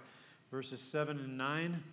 verses 0.50 0.80
7 0.80 1.18
and 1.18 1.36
9. 1.36 1.84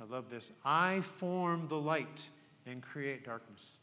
I 0.00 0.04
love 0.04 0.30
this. 0.30 0.52
I 0.64 1.00
form 1.00 1.66
the 1.66 1.80
light 1.80 2.28
and 2.64 2.80
create 2.80 3.24
darkness. 3.24 3.78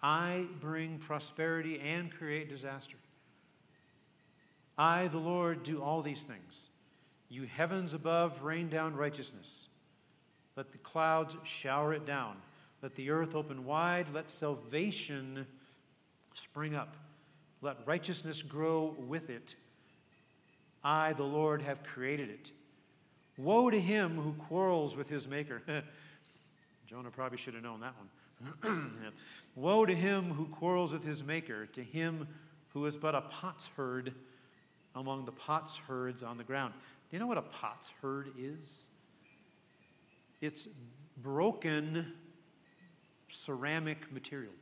I 0.00 0.44
bring 0.60 1.00
prosperity 1.00 1.80
and 1.80 2.12
create 2.12 2.48
disaster. 2.48 2.96
I, 4.78 5.08
the 5.08 5.18
Lord, 5.18 5.62
do 5.62 5.82
all 5.82 6.02
these 6.02 6.22
things. 6.22 6.68
You 7.28 7.44
heavens 7.44 7.94
above, 7.94 8.42
rain 8.42 8.68
down 8.68 8.94
righteousness. 8.94 9.68
Let 10.56 10.72
the 10.72 10.78
clouds 10.78 11.36
shower 11.44 11.92
it 11.94 12.06
down. 12.06 12.36
Let 12.82 12.94
the 12.94 13.10
earth 13.10 13.34
open 13.34 13.64
wide. 13.64 14.06
Let 14.12 14.30
salvation 14.30 15.46
spring 16.34 16.74
up. 16.74 16.96
Let 17.62 17.78
righteousness 17.86 18.42
grow 18.42 18.94
with 19.08 19.30
it. 19.30 19.56
I, 20.84 21.14
the 21.14 21.24
Lord, 21.24 21.62
have 21.62 21.82
created 21.82 22.30
it. 22.30 22.52
Woe 23.36 23.70
to 23.70 23.80
him 23.80 24.16
who 24.20 24.32
quarrels 24.34 24.96
with 24.96 25.08
his 25.08 25.26
maker. 25.26 25.62
Jonah 26.86 27.10
probably 27.10 27.38
should 27.38 27.54
have 27.54 27.62
known 27.62 27.80
that 27.80 27.94
one. 28.62 28.92
Woe 29.56 29.84
to 29.84 29.94
him 29.94 30.24
who 30.32 30.46
quarrels 30.46 30.92
with 30.92 31.04
his 31.04 31.24
maker, 31.24 31.66
to 31.66 31.82
him 31.82 32.28
who 32.68 32.84
is 32.86 32.96
but 32.96 33.14
a 33.14 33.22
potsherd 33.22 34.14
among 34.96 35.26
the 35.26 35.32
potsherds 35.32 36.22
on 36.22 36.38
the 36.38 36.44
ground. 36.44 36.74
Do 37.08 37.16
you 37.16 37.20
know 37.20 37.26
what 37.26 37.38
a 37.38 37.42
pot's 37.42 37.90
herd 38.02 38.30
is? 38.38 38.86
It's 40.40 40.66
broken 41.16 42.12
ceramic 43.28 44.12
material 44.12 44.52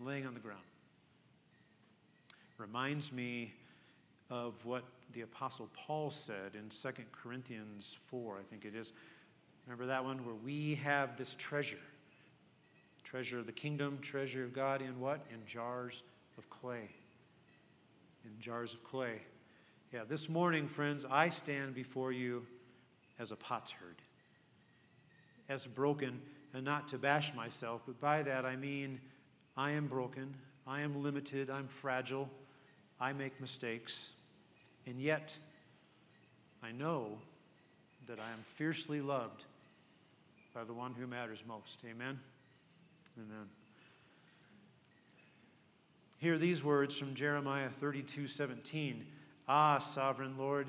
laying 0.00 0.26
on 0.26 0.34
the 0.34 0.40
ground. 0.40 0.60
Reminds 2.58 3.12
me 3.12 3.52
of 4.30 4.54
what 4.64 4.84
the 5.12 5.22
Apostle 5.22 5.68
Paul 5.74 6.10
said 6.10 6.54
in 6.54 6.68
2 6.68 7.02
Corinthians 7.12 7.96
4, 8.10 8.38
I 8.38 8.42
think 8.42 8.64
it 8.64 8.74
is. 8.74 8.92
Remember 9.66 9.86
that 9.86 10.04
one 10.04 10.24
where 10.24 10.34
we 10.34 10.76
have 10.76 11.16
this 11.16 11.34
treasure 11.38 11.78
treasure 13.10 13.40
of 13.40 13.46
the 13.46 13.52
kingdom, 13.52 13.98
treasure 14.00 14.44
of 14.44 14.52
God 14.52 14.80
in 14.80 15.00
what? 15.00 15.26
In 15.32 15.44
jars 15.44 16.04
of 16.38 16.48
clay. 16.48 16.88
In 18.24 18.30
jars 18.38 18.72
of 18.72 18.84
clay. 18.84 19.20
Yeah, 19.92 20.04
this 20.08 20.28
morning, 20.28 20.68
friends, 20.68 21.04
I 21.10 21.30
stand 21.30 21.74
before 21.74 22.12
you 22.12 22.46
as 23.18 23.32
a 23.32 23.36
potsherd, 23.36 23.96
as 25.48 25.66
broken, 25.66 26.20
and 26.54 26.64
not 26.64 26.86
to 26.88 26.98
bash 26.98 27.34
myself, 27.34 27.82
but 27.84 28.00
by 28.00 28.22
that 28.22 28.46
I 28.46 28.54
mean 28.54 29.00
I 29.56 29.72
am 29.72 29.88
broken, 29.88 30.36
I 30.64 30.82
am 30.82 31.02
limited, 31.02 31.50
I'm 31.50 31.66
fragile, 31.66 32.30
I 33.00 33.12
make 33.12 33.40
mistakes, 33.40 34.10
and 34.86 35.00
yet 35.00 35.36
I 36.62 36.70
know 36.70 37.18
that 38.06 38.20
I 38.20 38.30
am 38.30 38.44
fiercely 38.44 39.00
loved 39.00 39.42
by 40.54 40.62
the 40.62 40.72
one 40.72 40.94
who 40.94 41.08
matters 41.08 41.42
most. 41.48 41.80
Amen? 41.84 42.20
Amen. 43.18 43.48
Hear 46.18 46.38
these 46.38 46.62
words 46.62 46.96
from 46.96 47.14
Jeremiah 47.14 47.70
32 47.70 48.28
17. 48.28 49.04
Ah, 49.52 49.78
sovereign 49.78 50.38
Lord, 50.38 50.68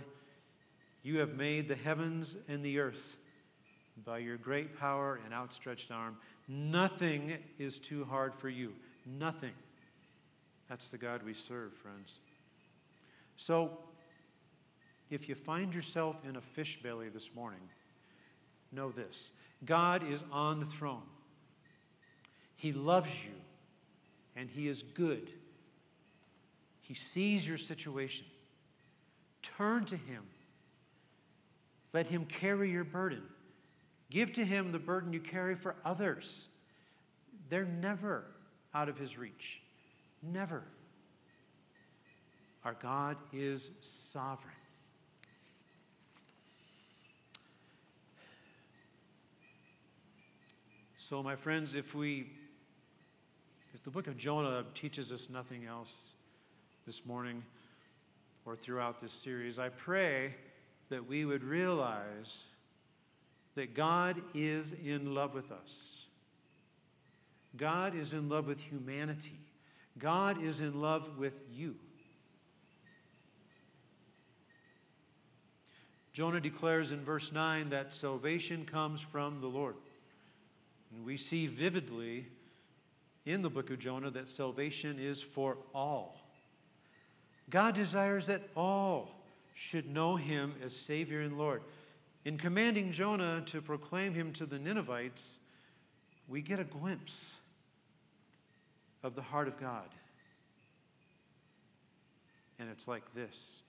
you 1.04 1.20
have 1.20 1.36
made 1.36 1.68
the 1.68 1.76
heavens 1.76 2.36
and 2.48 2.66
the 2.66 2.80
earth 2.80 3.18
by 4.04 4.18
your 4.18 4.38
great 4.38 4.76
power 4.76 5.20
and 5.24 5.36
outstretched 5.36 5.92
arm. 5.92 6.18
Nothing 6.48 7.38
is 7.60 7.78
too 7.78 8.06
hard 8.06 8.34
for 8.34 8.50
you. 8.50 8.74
Nothing. 9.06 9.52
That's 10.68 10.88
the 10.88 10.98
God 10.98 11.22
we 11.22 11.36
serve, 11.36 11.76
friends. 11.76 12.18
So, 13.38 13.78
if 15.12 15.30
you 15.30 15.36
find 15.36 15.76
yourself 15.76 16.16
in 16.28 16.36
a 16.36 16.42
fish 16.42 16.82
belly 16.82 17.10
this 17.10 17.36
morning, 17.36 17.62
know 18.72 18.90
this 18.90 19.30
God 19.64 20.04
is 20.12 20.24
on 20.32 20.60
the 20.60 20.66
throne. 20.66 21.04
He 22.56 22.74
loves 22.74 23.14
you, 23.26 23.36
and 24.36 24.50
He 24.50 24.68
is 24.68 24.82
good. 24.82 25.30
He 26.82 26.96
sees 26.96 27.48
your 27.48 27.60
situation. 27.60 28.26
Turn 29.42 29.86
to 29.86 29.96
Him. 29.96 30.24
Let 31.94 32.08
Him 32.08 32.26
carry 32.26 32.72
your 32.72 32.84
burden. 32.84 33.24
Give 34.10 34.32
to 34.34 34.46
Him 34.46 34.72
the 34.72 34.80
burden 34.80 35.14
you 35.14 35.20
carry 35.20 35.56
for 35.56 35.76
others. 35.84 36.48
They're 37.50 37.66
never 37.66 38.26
out 38.74 38.90
of 38.90 38.98
His 38.98 39.18
reach. 39.18 39.62
Never. 40.22 40.64
Our 42.64 42.74
God 42.74 43.18
is 43.34 43.72
sovereign. 43.82 44.54
So, 50.98 51.22
my 51.22 51.36
friends, 51.36 51.76
if 51.76 51.94
we, 51.94 52.28
if 53.74 53.84
the 53.84 53.90
book 53.90 54.08
of 54.08 54.16
Jonah 54.16 54.64
teaches 54.74 55.12
us 55.12 55.30
nothing 55.30 55.66
else 55.66 56.12
this 56.86 57.06
morning 57.06 57.44
or 58.46 58.56
throughout 58.56 59.00
this 59.00 59.14
series, 59.14 59.60
I 59.60 59.70
pray 59.70 60.36
that 60.90 61.08
we 61.08 61.26
would 61.26 61.44
realize 61.44 62.46
that 63.56 63.74
God 63.74 64.22
is 64.34 64.74
in 64.74 65.14
love 65.14 65.34
with 65.34 65.52
us. 65.52 66.06
God 67.56 67.96
is 67.96 68.14
in 68.14 68.30
love 68.30 68.48
with 68.48 68.62
humanity. 68.62 69.40
God 69.98 70.42
is 70.42 70.62
in 70.62 70.82
love 70.82 71.18
with 71.18 71.40
you. 71.52 71.76
Jonah 76.14 76.42
declares 76.42 76.92
in 76.92 77.04
verse 77.04 77.32
9 77.32 77.70
that 77.70 77.94
salvation 77.94 78.66
comes 78.66 79.00
from 79.00 79.40
the 79.40 79.48
Lord. 79.48 79.76
And 80.94 81.06
we 81.06 81.16
see 81.16 81.48
vividly 81.48 82.28
in 83.26 83.42
the 83.42 83.50
book 83.50 83.70
of 83.70 83.80
Jonah 83.80 84.12
that 84.12 84.28
salvation 84.28 85.00
is 85.00 85.22
for 85.22 85.58
all. 85.74 86.20
God 87.52 87.76
desires 87.76 88.26
that 88.26 88.42
all 88.56 89.12
should 89.54 89.88
know 89.88 90.16
him 90.16 90.56
as 90.64 90.76
Savior 90.76 91.22
and 91.22 91.38
Lord. 91.38 91.62
In 92.26 92.38
commanding 92.38 92.92
Jonah 92.92 93.44
to 93.48 93.62
proclaim 93.62 94.14
him 94.14 94.34
to 94.34 94.46
the 94.48 94.58
Ninevites, 94.58 95.40
we 96.28 96.42
get 96.42 96.60
a 96.60 96.64
glimpse 96.64 97.36
of 99.04 99.16
the 99.16 99.22
heart 99.22 99.48
of 99.48 99.60
God. 99.60 99.90
And 102.58 102.70
it's 102.70 102.88
like 102.88 103.14
this 103.14 103.62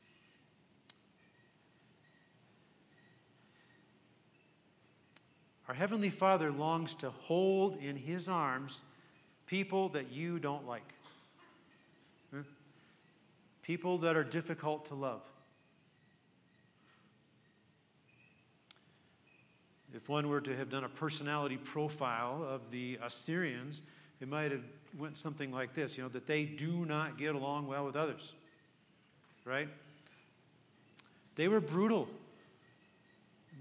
Our 5.69 5.75
Heavenly 5.75 6.11
Father 6.11 6.51
longs 6.51 6.95
to 6.97 7.11
hold 7.11 7.79
in 7.81 7.97
His 7.97 8.29
arms 8.29 8.83
people 9.47 9.89
that 9.91 10.13
you 10.13 10.39
don't 10.39 10.67
like, 10.67 10.93
people 13.63 13.99
that 13.99 14.17
are 14.17 14.25
difficult 14.25 14.87
to 14.87 14.95
love. 14.95 15.23
If 19.95 20.09
one 20.09 20.29
were 20.29 20.41
to 20.41 20.57
have 20.57 20.71
done 20.71 20.85
a 20.85 20.89
personality 20.89 21.59
profile 21.59 22.45
of 22.49 22.71
the 22.71 22.99
Assyrians, 23.03 23.83
it 24.21 24.29
might 24.29 24.51
have 24.51 24.63
went 24.99 25.19
something 25.19 25.53
like 25.53 25.75
this, 25.75 25.97
you 25.97 26.03
know, 26.03 26.09
that 26.11 26.27
they 26.27 26.45
do 26.45 26.87
not 26.87 27.19
get 27.19 27.35
along 27.35 27.67
well 27.67 27.85
with 27.85 27.97
others. 27.97 28.35
Right? 29.45 29.69
They 31.37 31.49
were 31.49 31.61
brutal. 31.61 32.09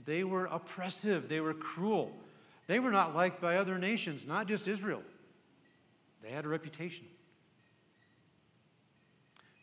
They 0.05 0.23
were 0.23 0.45
oppressive, 0.45 1.29
they 1.29 1.41
were 1.41 1.53
cruel. 1.53 2.11
They 2.67 2.79
were 2.79 2.91
not 2.91 3.15
liked 3.15 3.41
by 3.41 3.57
other 3.57 3.77
nations, 3.77 4.25
not 4.25 4.47
just 4.47 4.67
Israel. 4.67 5.03
They 6.23 6.29
had 6.29 6.45
a 6.45 6.47
reputation. 6.47 7.05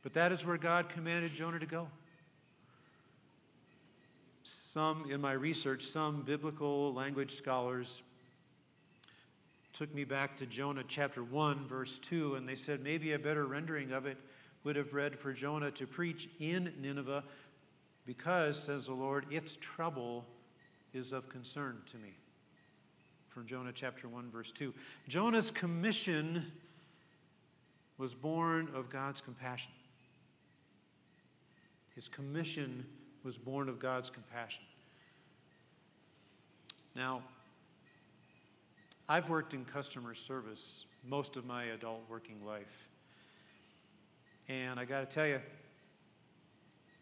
But 0.08 0.14
that 0.14 0.32
is 0.32 0.42
where 0.42 0.56
God 0.56 0.88
commanded 0.88 1.34
Jonah 1.34 1.58
to 1.58 1.66
go. 1.66 1.86
Some, 4.42 5.10
in 5.10 5.20
my 5.20 5.32
research, 5.32 5.82
some 5.82 6.22
biblical 6.22 6.94
language 6.94 7.32
scholars 7.32 8.00
took 9.74 9.94
me 9.94 10.04
back 10.04 10.38
to 10.38 10.46
Jonah 10.46 10.84
chapter 10.88 11.22
1, 11.22 11.66
verse 11.66 11.98
2, 11.98 12.36
and 12.36 12.48
they 12.48 12.54
said 12.54 12.82
maybe 12.82 13.12
a 13.12 13.18
better 13.18 13.44
rendering 13.44 13.92
of 13.92 14.06
it 14.06 14.16
would 14.64 14.76
have 14.76 14.94
read 14.94 15.18
for 15.18 15.34
Jonah 15.34 15.70
to 15.72 15.86
preach 15.86 16.30
in 16.40 16.72
Nineveh 16.80 17.22
because, 18.06 18.62
says 18.62 18.86
the 18.86 18.94
Lord, 18.94 19.26
its 19.30 19.58
trouble 19.60 20.24
is 20.94 21.12
of 21.12 21.28
concern 21.28 21.82
to 21.90 21.98
me. 21.98 22.14
From 23.28 23.44
Jonah 23.44 23.72
chapter 23.74 24.08
1, 24.08 24.30
verse 24.30 24.52
2. 24.52 24.72
Jonah's 25.06 25.50
commission 25.50 26.50
was 27.98 28.14
born 28.14 28.70
of 28.74 28.88
God's 28.88 29.20
compassion. 29.20 29.72
His 31.98 32.08
commission 32.08 32.86
was 33.24 33.36
born 33.36 33.68
of 33.68 33.80
God's 33.80 34.08
compassion. 34.08 34.62
Now, 36.94 37.22
I've 39.08 39.28
worked 39.28 39.52
in 39.52 39.64
customer 39.64 40.14
service 40.14 40.84
most 41.04 41.34
of 41.34 41.44
my 41.44 41.64
adult 41.64 42.02
working 42.08 42.46
life. 42.46 42.86
And 44.48 44.78
I 44.78 44.84
got 44.84 45.00
to 45.00 45.06
tell 45.12 45.26
you, 45.26 45.40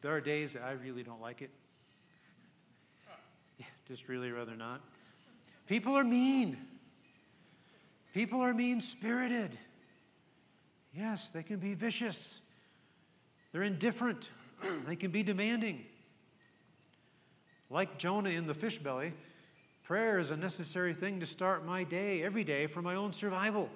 there 0.01 0.13
are 0.13 0.21
days 0.23 0.55
that 0.55 0.63
I 0.63 0.71
really 0.71 1.03
don't 1.03 1.21
like 1.21 1.43
it. 1.43 1.51
Just 3.87 4.09
really 4.09 4.31
rather 4.31 4.57
not. 4.57 4.81
People 5.67 5.93
are 5.93 6.05
mean. 6.05 6.57
People 8.15 8.41
are 8.41 8.55
mean 8.55 8.81
spirited. 8.81 9.59
Yes, 10.95 11.29
they 11.29 11.43
can 11.43 11.59
be 11.59 11.75
vicious. 11.75 12.41
They're 13.53 13.63
indifferent. 13.63 14.31
They 14.87 14.97
can 14.97 15.11
be 15.11 15.23
demanding. 15.23 15.85
Like 17.69 17.99
Jonah 17.99 18.31
in 18.31 18.47
the 18.47 18.55
fish 18.55 18.79
belly, 18.79 19.13
prayer 19.85 20.19
is 20.19 20.31
a 20.31 20.37
necessary 20.37 20.95
thing 20.95 21.21
to 21.21 21.27
start 21.27 21.65
my 21.67 21.85
day 21.85 22.23
every 22.23 22.45
day 22.45 22.67
for 22.67 22.83
my 22.83 22.95
own 22.95 23.13
survival. 23.13 23.69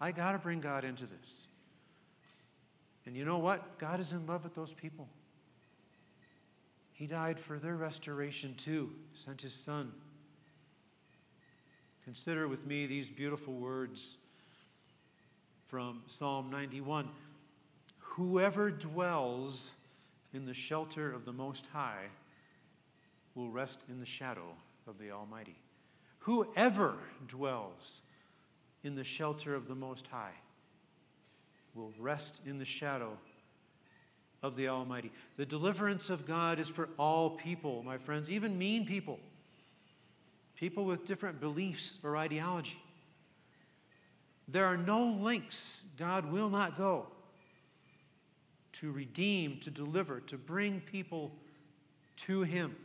I 0.00 0.12
got 0.12 0.32
to 0.32 0.38
bring 0.38 0.60
God 0.60 0.84
into 0.84 1.06
this. 1.06 1.46
And 3.06 3.16
you 3.16 3.24
know 3.24 3.38
what? 3.38 3.78
God 3.78 4.00
is 4.00 4.12
in 4.12 4.26
love 4.26 4.44
with 4.44 4.54
those 4.54 4.72
people. 4.72 5.08
He 6.92 7.06
died 7.06 7.40
for 7.40 7.58
their 7.58 7.76
restoration 7.76 8.54
too, 8.54 8.90
sent 9.14 9.42
his 9.42 9.52
son. 9.52 9.92
Consider 12.04 12.46
with 12.46 12.66
me 12.66 12.86
these 12.86 13.08
beautiful 13.08 13.54
words 13.54 14.16
from 15.66 16.02
Psalm 16.06 16.50
91 16.50 17.08
Whoever 17.98 18.70
dwells 18.70 19.72
in 20.34 20.44
the 20.44 20.54
shelter 20.54 21.12
of 21.12 21.24
the 21.24 21.32
Most 21.32 21.66
High 21.72 22.06
will 23.34 23.50
rest 23.50 23.84
in 23.88 24.00
the 24.00 24.06
shadow 24.06 24.54
of 24.86 24.98
the 24.98 25.10
Almighty. 25.10 25.56
Whoever 26.20 26.94
dwells 27.26 28.00
in 28.82 28.94
the 28.94 29.04
shelter 29.04 29.54
of 29.54 29.68
the 29.68 29.74
Most 29.74 30.06
High 30.08 30.34
will 31.74 31.92
rest 31.98 32.40
in 32.46 32.58
the 32.58 32.64
shadow 32.64 33.16
of 34.42 34.56
the 34.56 34.68
Almighty. 34.68 35.10
The 35.36 35.46
deliverance 35.46 36.10
of 36.10 36.26
God 36.26 36.58
is 36.58 36.68
for 36.68 36.88
all 36.98 37.30
people, 37.30 37.82
my 37.82 37.98
friends, 37.98 38.30
even 38.30 38.58
mean 38.58 38.86
people, 38.86 39.18
people 40.54 40.84
with 40.84 41.06
different 41.06 41.40
beliefs 41.40 41.98
or 42.02 42.16
ideology. 42.16 42.78
There 44.46 44.66
are 44.66 44.76
no 44.76 45.04
links 45.04 45.84
God 45.96 46.30
will 46.30 46.50
not 46.50 46.76
go 46.76 47.06
to 48.84 48.92
redeem, 48.92 49.58
to 49.60 49.70
deliver, 49.70 50.20
to 50.20 50.36
bring 50.36 50.78
people 50.78 51.32
to 52.16 52.42
Him. 52.42 52.76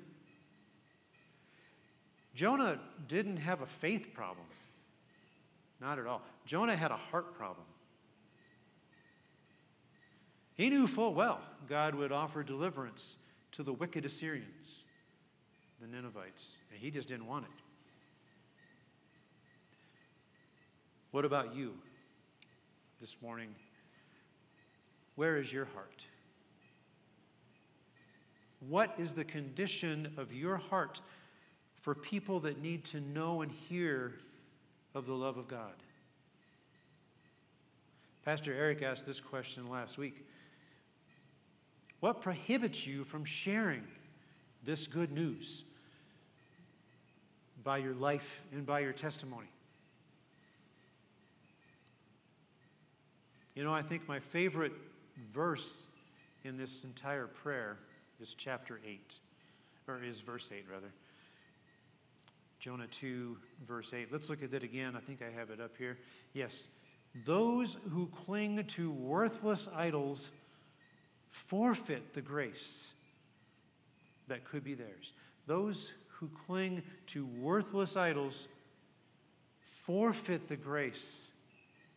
Jonah 2.33 2.79
didn't 3.09 3.35
have 3.35 3.59
a 3.61 3.65
faith 3.65 4.13
problem. 4.13 4.45
Not 5.81 5.99
at 5.99 6.07
all. 6.07 6.21
Jonah 6.45 6.77
had 6.77 6.91
a 6.91 6.95
heart 6.95 7.33
problem. 7.33 7.65
He 10.53 10.69
knew 10.69 10.87
full 10.87 11.13
well 11.13 11.41
God 11.67 11.95
would 11.95 12.13
offer 12.13 12.43
deliverance 12.43 13.17
to 13.51 13.61
the 13.61 13.73
wicked 13.73 14.05
Assyrians, 14.05 14.85
the 15.81 15.87
Ninevites, 15.87 16.59
and 16.71 16.79
he 16.79 16.91
just 16.91 17.09
didn't 17.09 17.27
want 17.27 17.43
it. 17.43 17.51
What 21.11 21.25
about 21.25 21.53
you 21.55 21.73
this 23.01 23.17
morning? 23.21 23.53
Where 25.19 25.35
is 25.35 25.51
your 25.51 25.65
heart? 25.65 26.05
What 28.61 28.93
is 28.97 29.11
the 29.11 29.25
condition 29.25 30.13
of 30.15 30.31
your 30.31 30.55
heart 30.55 31.01
for 31.81 31.93
people 31.93 32.39
that 32.39 32.61
need 32.61 32.85
to 32.85 33.01
know 33.01 33.41
and 33.41 33.51
hear 33.51 34.13
of 34.95 35.07
the 35.07 35.13
love 35.13 35.35
of 35.35 35.49
God? 35.49 35.73
Pastor 38.23 38.53
Eric 38.53 38.81
asked 38.81 39.05
this 39.05 39.19
question 39.19 39.69
last 39.69 39.97
week 39.97 40.25
What 41.99 42.21
prohibits 42.21 42.87
you 42.87 43.03
from 43.03 43.25
sharing 43.25 43.83
this 44.63 44.87
good 44.87 45.11
news 45.11 45.65
by 47.61 47.79
your 47.79 47.93
life 47.93 48.41
and 48.53 48.65
by 48.65 48.79
your 48.79 48.93
testimony? 48.93 49.51
You 53.53 53.65
know, 53.65 53.73
I 53.73 53.81
think 53.81 54.07
my 54.07 54.21
favorite 54.21 54.71
verse 55.31 55.73
in 56.43 56.57
this 56.57 56.83
entire 56.83 57.27
prayer 57.27 57.77
is 58.19 58.33
chapter 58.33 58.79
8, 58.85 59.19
or 59.87 60.03
is 60.03 60.19
verse 60.19 60.49
8, 60.51 60.65
rather. 60.71 60.91
Jonah 62.59 62.87
2, 62.87 63.37
verse 63.65 63.93
8. 63.93 64.11
Let's 64.11 64.29
look 64.29 64.43
at 64.43 64.51
that 64.51 64.63
again. 64.63 64.95
I 64.95 64.99
think 64.99 65.21
I 65.21 65.31
have 65.37 65.49
it 65.49 65.61
up 65.61 65.77
here. 65.77 65.97
Yes. 66.33 66.67
Those 67.25 67.77
who 67.91 68.07
cling 68.07 68.63
to 68.65 68.91
worthless 68.91 69.67
idols 69.73 70.31
forfeit 71.29 72.13
the 72.13 72.21
grace 72.21 72.91
that 74.27 74.43
could 74.43 74.63
be 74.63 74.73
theirs. 74.73 75.13
Those 75.47 75.91
who 76.17 76.29
cling 76.45 76.83
to 77.07 77.25
worthless 77.25 77.95
idols 77.95 78.47
forfeit 79.85 80.49
the 80.49 80.57
grace 80.57 81.27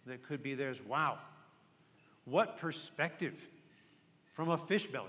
that 0.06 0.22
could 0.22 0.42
be 0.42 0.54
theirs. 0.54 0.80
Wow. 0.80 1.18
What 2.24 2.56
perspective 2.56 3.34
from 4.32 4.48
a 4.48 4.58
fish 4.58 4.86
belly. 4.86 5.08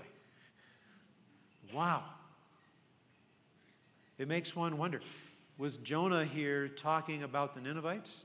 Wow. 1.72 2.02
It 4.18 4.28
makes 4.28 4.54
one 4.54 4.78
wonder 4.78 5.00
was 5.56 5.76
Jonah 5.76 6.24
here 6.24 6.68
talking 6.68 7.22
about 7.22 7.54
the 7.54 7.60
Ninevites? 7.60 8.24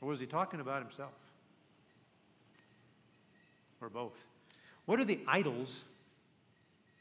Or 0.00 0.08
was 0.08 0.20
he 0.20 0.26
talking 0.26 0.60
about 0.60 0.80
himself? 0.80 1.12
Or 3.80 3.88
both? 3.88 4.26
What 4.86 4.98
are 4.98 5.04
the 5.04 5.20
idols 5.26 5.84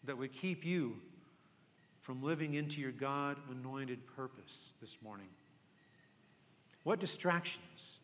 that 0.03 0.17
would 0.17 0.33
keep 0.33 0.65
you 0.65 0.97
from 2.01 2.23
living 2.23 2.55
into 2.55 2.81
your 2.81 2.91
God 2.91 3.37
anointed 3.49 3.99
purpose 4.15 4.73
this 4.81 4.97
morning? 5.01 5.27
What 6.83 6.99
distractions, 6.99 7.99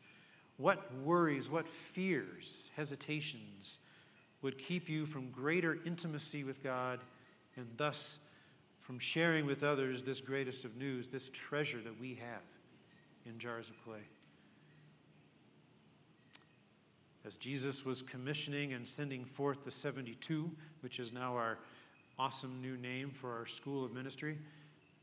what 0.57 0.95
worries, 1.03 1.49
what 1.49 1.67
fears, 1.67 2.69
hesitations 2.75 3.79
would 4.41 4.57
keep 4.57 4.89
you 4.89 5.05
from 5.05 5.29
greater 5.31 5.79
intimacy 5.85 6.43
with 6.43 6.63
God 6.63 6.99
and 7.55 7.67
thus 7.77 8.19
from 8.79 8.99
sharing 8.99 9.45
with 9.45 9.63
others 9.63 10.03
this 10.03 10.19
greatest 10.19 10.65
of 10.65 10.75
news, 10.75 11.07
this 11.07 11.29
treasure 11.29 11.79
that 11.81 11.99
we 11.99 12.15
have 12.15 12.41
in 13.25 13.39
jars 13.39 13.69
of 13.69 13.83
clay? 13.83 14.03
As 17.25 17.37
Jesus 17.37 17.85
was 17.85 18.01
commissioning 18.01 18.73
and 18.73 18.85
sending 18.85 19.23
forth 19.23 19.63
the 19.63 19.71
72, 19.71 20.51
which 20.81 20.99
is 20.99 21.13
now 21.13 21.35
our 21.35 21.57
awesome 22.19 22.61
new 22.61 22.75
name 22.75 23.11
for 23.11 23.31
our 23.31 23.45
school 23.45 23.85
of 23.85 23.93
ministry, 23.93 24.37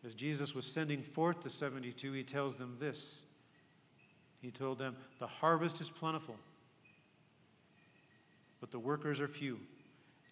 as 0.04 0.14
Jesus 0.14 0.54
was 0.54 0.66
sending 0.66 1.02
forth 1.02 1.40
the 1.40 1.50
72, 1.50 2.12
he 2.12 2.22
tells 2.22 2.56
them 2.56 2.76
this 2.78 3.22
he 4.40 4.50
told 4.50 4.79
them, 4.79 4.96
The 5.18 5.26
harvest 5.26 5.81
is 5.81 5.90
plentiful, 5.90 6.37
but 8.61 8.70
the 8.70 8.79
workers 8.79 9.20
are 9.20 9.29
few. 9.29 9.61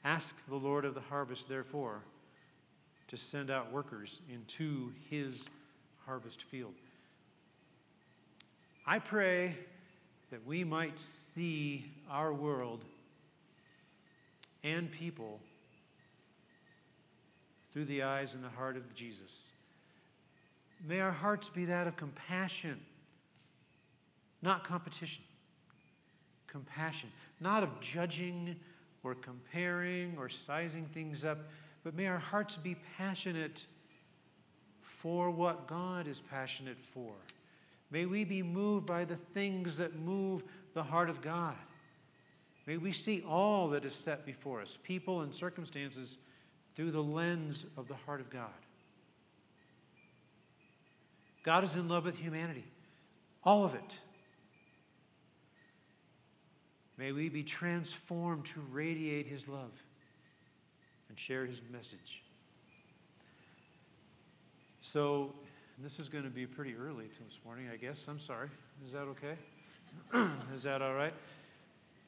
Ask 0.05 0.35
the 0.49 0.57
Lord 0.57 0.85
of 0.85 0.95
the 0.95 1.01
harvest, 1.01 1.49
therefore, 1.49 2.03
to 3.09 3.17
send 3.17 3.51
out 3.51 3.73
workers 3.73 4.21
into 4.33 4.93
his 5.11 5.49
harvest 6.07 6.43
field. 6.45 6.75
I 8.87 8.99
pray 8.99 9.57
that 10.31 10.47
we 10.47 10.65
might 10.65 10.99
see 10.99 11.93
our 12.11 12.33
world 12.33 12.85
and 14.63 14.91
people 14.91 15.41
through 17.73 17.87
the 17.87 18.03
eyes 18.03 18.35
and 18.35 18.43
the 18.43 18.49
heart 18.49 18.77
of 18.77 18.95
Jesus. 18.95 19.51
May 20.87 21.01
our 21.01 21.13
hearts 21.13 21.49
be 21.49 21.67
that 21.67 21.87
of 21.87 21.97
compassion 21.97 22.81
not 24.43 24.65
competition, 24.65 25.23
compassion, 26.47 27.11
not 27.41 27.63
of 27.63 27.81
judging 27.81 28.57
or 29.03 29.15
comparing 29.15 30.17
or 30.19 30.29
sizing 30.29 30.87
things 30.87 31.25
up, 31.25 31.39
but 31.85 31.95
may 31.95 32.07
our 32.07 32.19
hearts 32.19 32.57
be 32.57 32.77
passionate 32.97 33.67
for 34.83 35.31
what 35.31 35.67
God 35.67 36.09
is 36.09 36.21
passionate 36.21 36.79
for. 36.83 37.13
May 37.91 38.05
we 38.05 38.25
be 38.25 38.43
moved 38.43 38.87
by 38.87 39.05
the 39.05 39.17
things 39.17 39.79
that 39.79 39.99
move 39.99 40.43
the 40.75 40.83
heart 40.83 41.09
of 41.09 41.23
God. 41.23 41.57
May 42.67 42.77
we 42.77 42.93
see 42.93 43.23
all 43.23 43.69
that 43.71 43.85
is 43.85 43.95
set 43.95 44.27
before 44.27 44.61
us, 44.61 44.77
people 44.83 45.23
and 45.23 45.35
circumstances, 45.35 46.19
through 46.75 46.91
the 46.91 47.03
lens 47.03 47.65
of 47.77 47.89
the 47.89 47.95
heart 47.95 48.21
of 48.21 48.29
God. 48.29 48.51
God 51.43 51.65
is 51.65 51.77
in 51.77 51.89
love 51.89 52.05
with 52.05 52.19
humanity, 52.19 52.65
all 53.43 53.65
of 53.65 53.75
it. 53.75 54.01
May 56.99 57.13
we 57.13 57.29
be 57.29 57.45
transformed 57.45 58.45
to 58.47 58.61
radiate 58.73 59.29
his 59.29 59.47
love 59.47 59.71
and 61.09 61.17
share 61.17 61.47
his 61.47 61.63
message. 61.71 62.25
So, 64.81 65.33
this 65.79 66.01
is 66.01 66.09
going 66.09 66.25
to 66.25 66.31
be 66.31 66.45
pretty 66.45 66.75
early 66.75 67.05
this 67.25 67.39
morning, 67.45 67.69
I 67.73 67.77
guess. 67.77 68.07
I'm 68.09 68.19
sorry. 68.19 68.49
Is 68.85 68.93
that 68.93 69.03
okay? 69.03 69.37
is 70.53 70.65
that 70.65 70.83
all 70.83 70.95
right? 70.95 71.15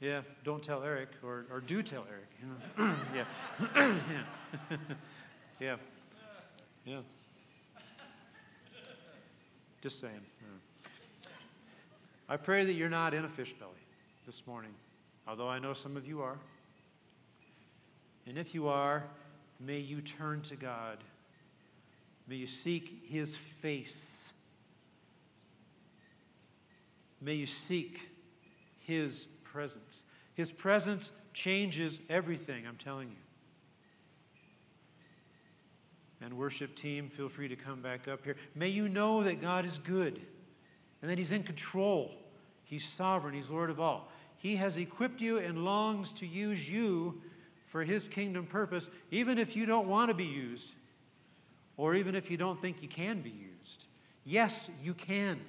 Yeah, 0.00 0.22
don't 0.42 0.62
tell 0.62 0.82
Eric, 0.82 1.10
or, 1.22 1.46
or 1.52 1.60
do 1.60 1.82
tell 1.82 2.04
Eric. 2.10 2.96
yeah. 3.14 3.24
yeah. 3.80 4.76
yeah. 5.60 5.76
Yeah. 6.84 7.00
Just 9.82 10.00
saying. 10.00 10.20
Yeah. 10.40 10.90
I 12.28 12.36
pray 12.36 12.64
that 12.64 12.72
you're 12.72 12.88
not 12.88 13.14
in 13.14 13.24
a 13.24 13.28
fish 13.28 13.52
belly 13.52 13.72
this 14.30 14.46
morning, 14.46 14.70
although 15.26 15.48
I 15.48 15.58
know 15.58 15.72
some 15.72 15.96
of 15.96 16.06
you 16.06 16.22
are. 16.22 16.38
And 18.28 18.38
if 18.38 18.54
you 18.54 18.68
are, 18.68 19.02
may 19.58 19.80
you 19.80 20.00
turn 20.00 20.40
to 20.42 20.54
God. 20.54 20.98
May 22.28 22.36
you 22.36 22.46
seek 22.46 23.08
His 23.08 23.36
face. 23.36 24.30
May 27.20 27.34
you 27.34 27.46
seek 27.46 28.08
His 28.78 29.26
presence. 29.42 30.04
His 30.34 30.52
presence 30.52 31.10
changes 31.34 32.00
everything, 32.08 32.68
I'm 32.68 32.76
telling 32.76 33.08
you. 33.08 33.16
And 36.24 36.34
worship 36.34 36.76
team, 36.76 37.08
feel 37.08 37.28
free 37.28 37.48
to 37.48 37.56
come 37.56 37.82
back 37.82 38.06
up 38.06 38.22
here. 38.24 38.36
May 38.54 38.68
you 38.68 38.88
know 38.88 39.24
that 39.24 39.42
God 39.42 39.64
is 39.64 39.78
good 39.78 40.20
and 41.02 41.10
that 41.10 41.18
He's 41.18 41.32
in 41.32 41.42
control. 41.42 42.14
He's 42.70 42.86
sovereign, 42.86 43.34
He's 43.34 43.50
Lord 43.50 43.68
of 43.68 43.80
all. 43.80 44.08
He 44.36 44.54
has 44.56 44.78
equipped 44.78 45.20
you 45.20 45.38
and 45.38 45.64
longs 45.64 46.12
to 46.14 46.26
use 46.26 46.70
you 46.70 47.20
for 47.66 47.82
His 47.82 48.06
kingdom 48.06 48.46
purpose, 48.46 48.88
even 49.10 49.38
if 49.38 49.56
you 49.56 49.66
don't 49.66 49.88
want 49.88 50.08
to 50.08 50.14
be 50.14 50.24
used, 50.24 50.72
or 51.76 51.96
even 51.96 52.14
if 52.14 52.30
you 52.30 52.36
don't 52.36 52.62
think 52.62 52.80
you 52.80 52.88
can 52.88 53.22
be 53.22 53.30
used. 53.30 53.86
Yes, 54.24 54.70
you 54.84 54.94
can. 54.94 55.40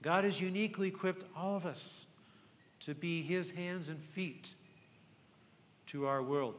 God 0.00 0.24
has 0.24 0.40
uniquely 0.40 0.88
equipped 0.88 1.26
all 1.36 1.56
of 1.56 1.66
us 1.66 2.06
to 2.80 2.94
be 2.94 3.20
His 3.22 3.50
hands 3.50 3.90
and 3.90 4.02
feet 4.02 4.54
to 5.88 6.06
our 6.06 6.22
world. 6.22 6.54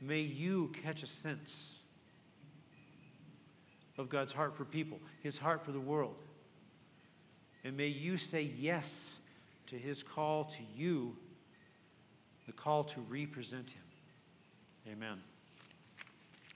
May 0.00 0.20
you 0.20 0.70
catch 0.84 1.02
a 1.02 1.08
sense 1.08 1.78
of 3.98 4.08
God's 4.08 4.32
heart 4.32 4.56
for 4.56 4.64
people, 4.64 5.00
His 5.20 5.38
heart 5.38 5.64
for 5.64 5.72
the 5.72 5.80
world. 5.80 6.14
And 7.64 7.76
may 7.76 7.86
you 7.86 8.18
say 8.18 8.42
yes 8.42 9.14
to 9.66 9.76
his 9.76 10.02
call 10.02 10.44
to 10.44 10.62
you, 10.76 11.16
the 12.46 12.52
call 12.52 12.84
to 12.84 13.00
represent 13.00 13.70
him. 13.70 13.82
Amen. 14.92 15.20